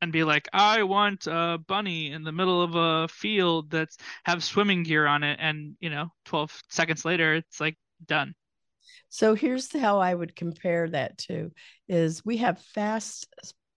[0.00, 4.42] and be like, I want a bunny in the middle of a field that's have
[4.42, 5.38] swimming gear on it.
[5.40, 7.76] And, you know, 12 seconds later, it's like
[8.06, 8.34] done.
[9.10, 11.52] So here's how I would compare that to
[11.86, 13.28] is we have fast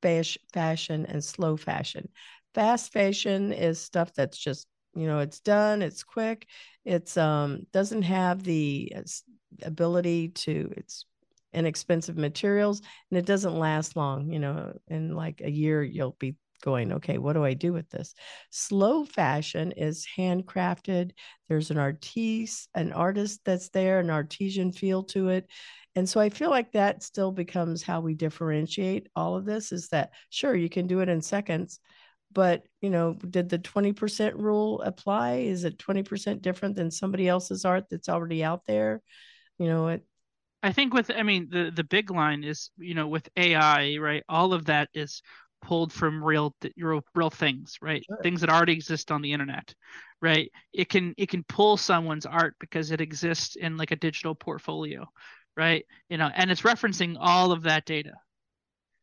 [0.01, 2.07] fashion and slow fashion.
[2.53, 4.65] Fast fashion is stuff that's just,
[4.95, 6.47] you know, it's done, it's quick,
[6.85, 8.93] it's um doesn't have the
[9.63, 11.05] ability to it's
[11.53, 16.35] inexpensive materials and it doesn't last long you know in like a year you'll be
[16.61, 18.13] going okay what do i do with this?
[18.49, 21.11] Slow fashion is handcrafted.
[21.47, 25.47] There's an artiste an artist that's there an artesian feel to it.
[25.95, 29.89] And so i feel like that still becomes how we differentiate all of this is
[29.89, 31.79] that sure you can do it in seconds
[32.35, 35.37] but you know did the 20% rule apply?
[35.37, 39.01] Is it 20% different than somebody else's art that's already out there?
[39.57, 40.05] You know it
[40.65, 44.23] i think with i mean the the big line is you know with ai right
[44.27, 45.21] all of that is
[45.65, 48.03] pulled from real real, real things right?
[48.07, 48.19] Sure.
[48.21, 49.73] things that already exist on the internet
[50.21, 50.49] right?
[50.73, 55.05] It can it can pull someone's art because it exists in like a digital portfolio
[55.57, 55.85] right?
[56.09, 58.11] You know and it's referencing all of that data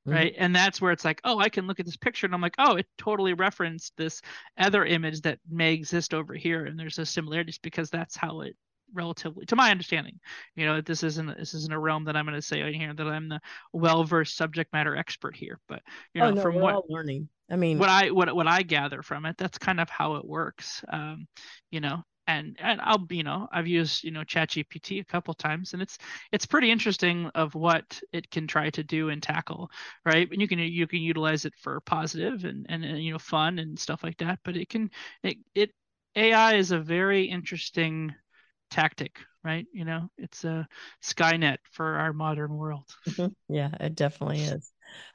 [0.06, 0.12] mm-hmm.
[0.12, 0.34] right?
[0.38, 2.54] And that's where it's like oh i can look at this picture and i'm like
[2.58, 4.20] oh it totally referenced this
[4.58, 8.56] other image that may exist over here and there's a similarities because that's how it
[8.94, 10.18] relatively to my understanding
[10.54, 12.92] you know this isn't this isn't a realm that i'm going to say in here
[12.94, 13.40] that i'm the
[13.72, 15.80] well-versed subject matter expert here but
[16.14, 17.28] you oh, know oh, no, from what learning.
[17.50, 20.26] I mean what i what, what i gather from it that's kind of how it
[20.26, 20.84] works.
[20.90, 21.26] Um
[21.70, 22.02] you know
[22.38, 25.98] and and I'll you know I've used you know ChatGPT a couple times and it's
[26.32, 29.70] it's pretty interesting of what it can try to do and tackle
[30.04, 33.18] right and you can you can utilize it for positive and and, and you know
[33.18, 34.90] fun and stuff like that but it can
[35.22, 35.70] it, it
[36.16, 38.14] AI is a very interesting
[38.70, 39.66] tactic, right?
[39.72, 40.66] You know, it's a
[41.02, 42.86] Skynet for our modern world.
[43.08, 43.54] Mm-hmm.
[43.54, 44.71] Yeah, it definitely is.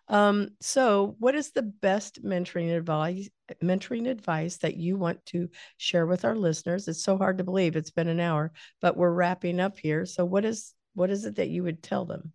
[0.08, 3.30] Um, so what is the best mentoring advice
[3.64, 6.88] mentoring advice that you want to share with our listeners?
[6.88, 8.52] It's so hard to believe it's been an hour,
[8.82, 10.06] but we're wrapping up here.
[10.06, 12.32] So what is what is it that you would tell them?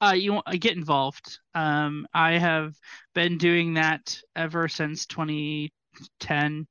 [0.00, 1.38] Uh, you uh, get involved.
[1.54, 2.74] Um, I have
[3.14, 6.66] been doing that ever since 2010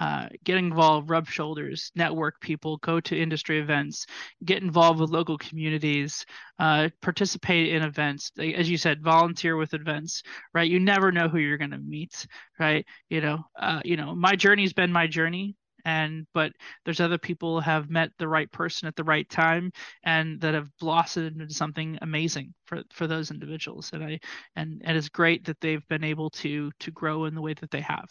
[0.00, 4.06] uh, get involved, rub shoulders, network people, go to industry events,
[4.44, 6.24] get involved with local communities,
[6.58, 8.32] uh, participate in events.
[8.38, 10.22] As you said, volunteer with events,
[10.54, 10.70] right?
[10.70, 12.26] You never know who you're going to meet,
[12.58, 12.86] right?
[13.10, 16.52] You know, uh, you know, my journey's been my journey and but
[16.84, 19.72] there's other people have met the right person at the right time
[20.04, 24.18] and that have blossomed into something amazing for for those individuals and i
[24.56, 27.70] and, and it's great that they've been able to to grow in the way that
[27.70, 28.08] they have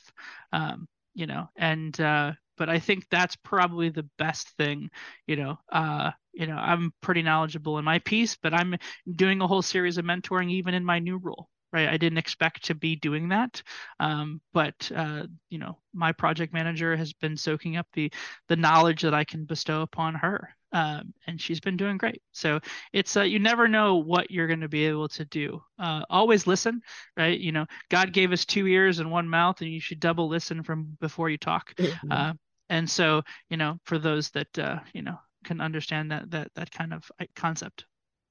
[0.54, 4.90] um, you know and uh but i think that's probably the best thing
[5.28, 8.76] you know uh you know i'm pretty knowledgeable in my piece but i'm
[9.16, 12.64] doing a whole series of mentoring even in my new role right i didn't expect
[12.64, 13.62] to be doing that
[14.00, 18.12] um, but uh, you know my project manager has been soaking up the
[18.48, 22.22] the knowledge that i can bestow upon her um, and she's been doing great.
[22.32, 22.60] So
[22.94, 25.62] it's uh, you never know what you're going to be able to do.
[25.78, 26.82] Uh, always listen,
[27.18, 27.38] right?
[27.38, 30.64] You know, God gave us two ears and one mouth, and you should double listen
[30.64, 31.76] from before you talk.
[31.76, 32.12] Mm-hmm.
[32.12, 32.34] Uh,
[32.70, 36.72] and so, you know, for those that uh, you know can understand that that that
[36.72, 37.86] kind of uh, concept.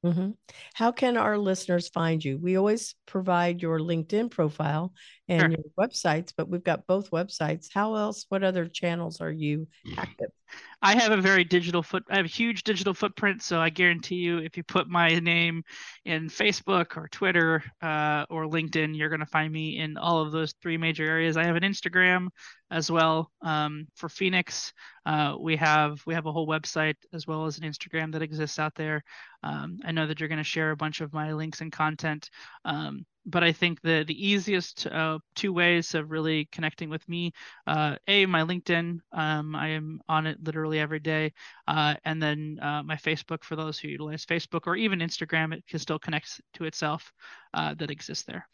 [0.05, 0.31] Mm-hmm.
[0.75, 2.39] How can our listeners find you?
[2.39, 4.93] We always provide your LinkedIn profile
[5.29, 5.51] and sure.
[5.51, 7.69] your websites, but we've got both websites.
[7.73, 8.25] How else?
[8.29, 10.31] What other channels are you active?
[10.83, 12.05] I have a very digital foot.
[12.11, 15.63] I have a huge digital footprint, so I guarantee you, if you put my name
[16.07, 20.33] in Facebook or Twitter uh, or LinkedIn, you're going to find me in all of
[20.33, 21.37] those three major areas.
[21.37, 22.29] I have an Instagram
[22.71, 24.73] as well um, for Fenix.
[25.05, 28.59] Uh, we have we have a whole website as well as an Instagram that exists
[28.59, 29.03] out there.
[29.43, 32.31] Um, I know that you're going to share a bunch of my links and content.
[32.65, 37.33] Um, but I think the the easiest uh, two ways of really connecting with me,
[37.67, 41.33] uh, a my LinkedIn, um, I am on it literally every day,
[41.69, 45.67] uh, and then uh, my Facebook for those who utilize Facebook or even Instagram, it
[45.67, 47.13] can still connect to itself
[47.55, 48.49] uh, that exists there.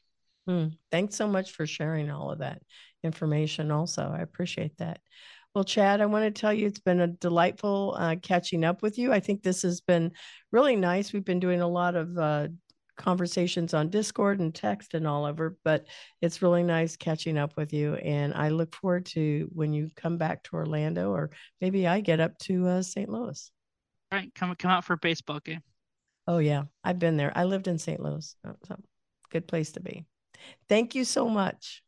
[0.49, 2.63] Mm, thanks so much for sharing all of that
[3.03, 3.71] information.
[3.71, 5.01] Also, I appreciate that.
[5.55, 8.99] Well, Chad, I want to tell you it's been a delightful uh, catching up with
[8.99, 9.11] you.
[9.11, 10.13] I think this has been
[10.53, 11.13] really nice.
[11.13, 12.49] We've been doing a lot of uh,
[12.97, 15.87] conversations on Discord and text and all over, but
[16.21, 17.95] it's really nice catching up with you.
[17.97, 21.31] And I look forward to when you come back to Orlando, or
[21.61, 23.09] maybe I get up to uh, St.
[23.09, 23.51] Louis.
[24.13, 25.63] All right, come come out for a baseball game.
[26.27, 27.33] Oh yeah, I've been there.
[27.35, 28.01] I lived in St.
[28.01, 28.35] Louis,
[28.67, 28.77] so
[29.31, 30.05] good place to be.
[30.69, 31.83] Thank you so much.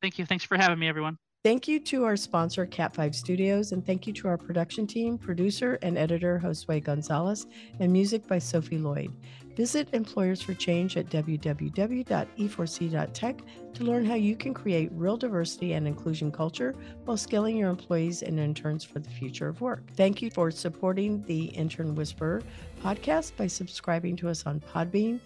[0.00, 0.26] Thank you.
[0.26, 1.18] Thanks for having me, everyone.
[1.44, 5.76] Thank you to our sponsor, Cat5 Studios, and thank you to our production team, producer
[5.82, 7.46] and editor Josue Gonzalez,
[7.80, 9.12] and music by Sophie Lloyd.
[9.56, 13.40] Visit Employers for Change at www.e4c.tech
[13.74, 16.74] to learn how you can create real diversity and inclusion culture
[17.04, 19.82] while scaling your employees and interns for the future of work.
[19.94, 22.42] Thank you for supporting the Intern Whisperer
[22.82, 25.20] podcast by subscribing to us on Podbean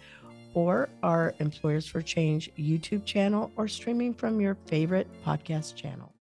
[0.53, 6.11] or our Employers for Change YouTube channel or streaming from your favorite podcast channel.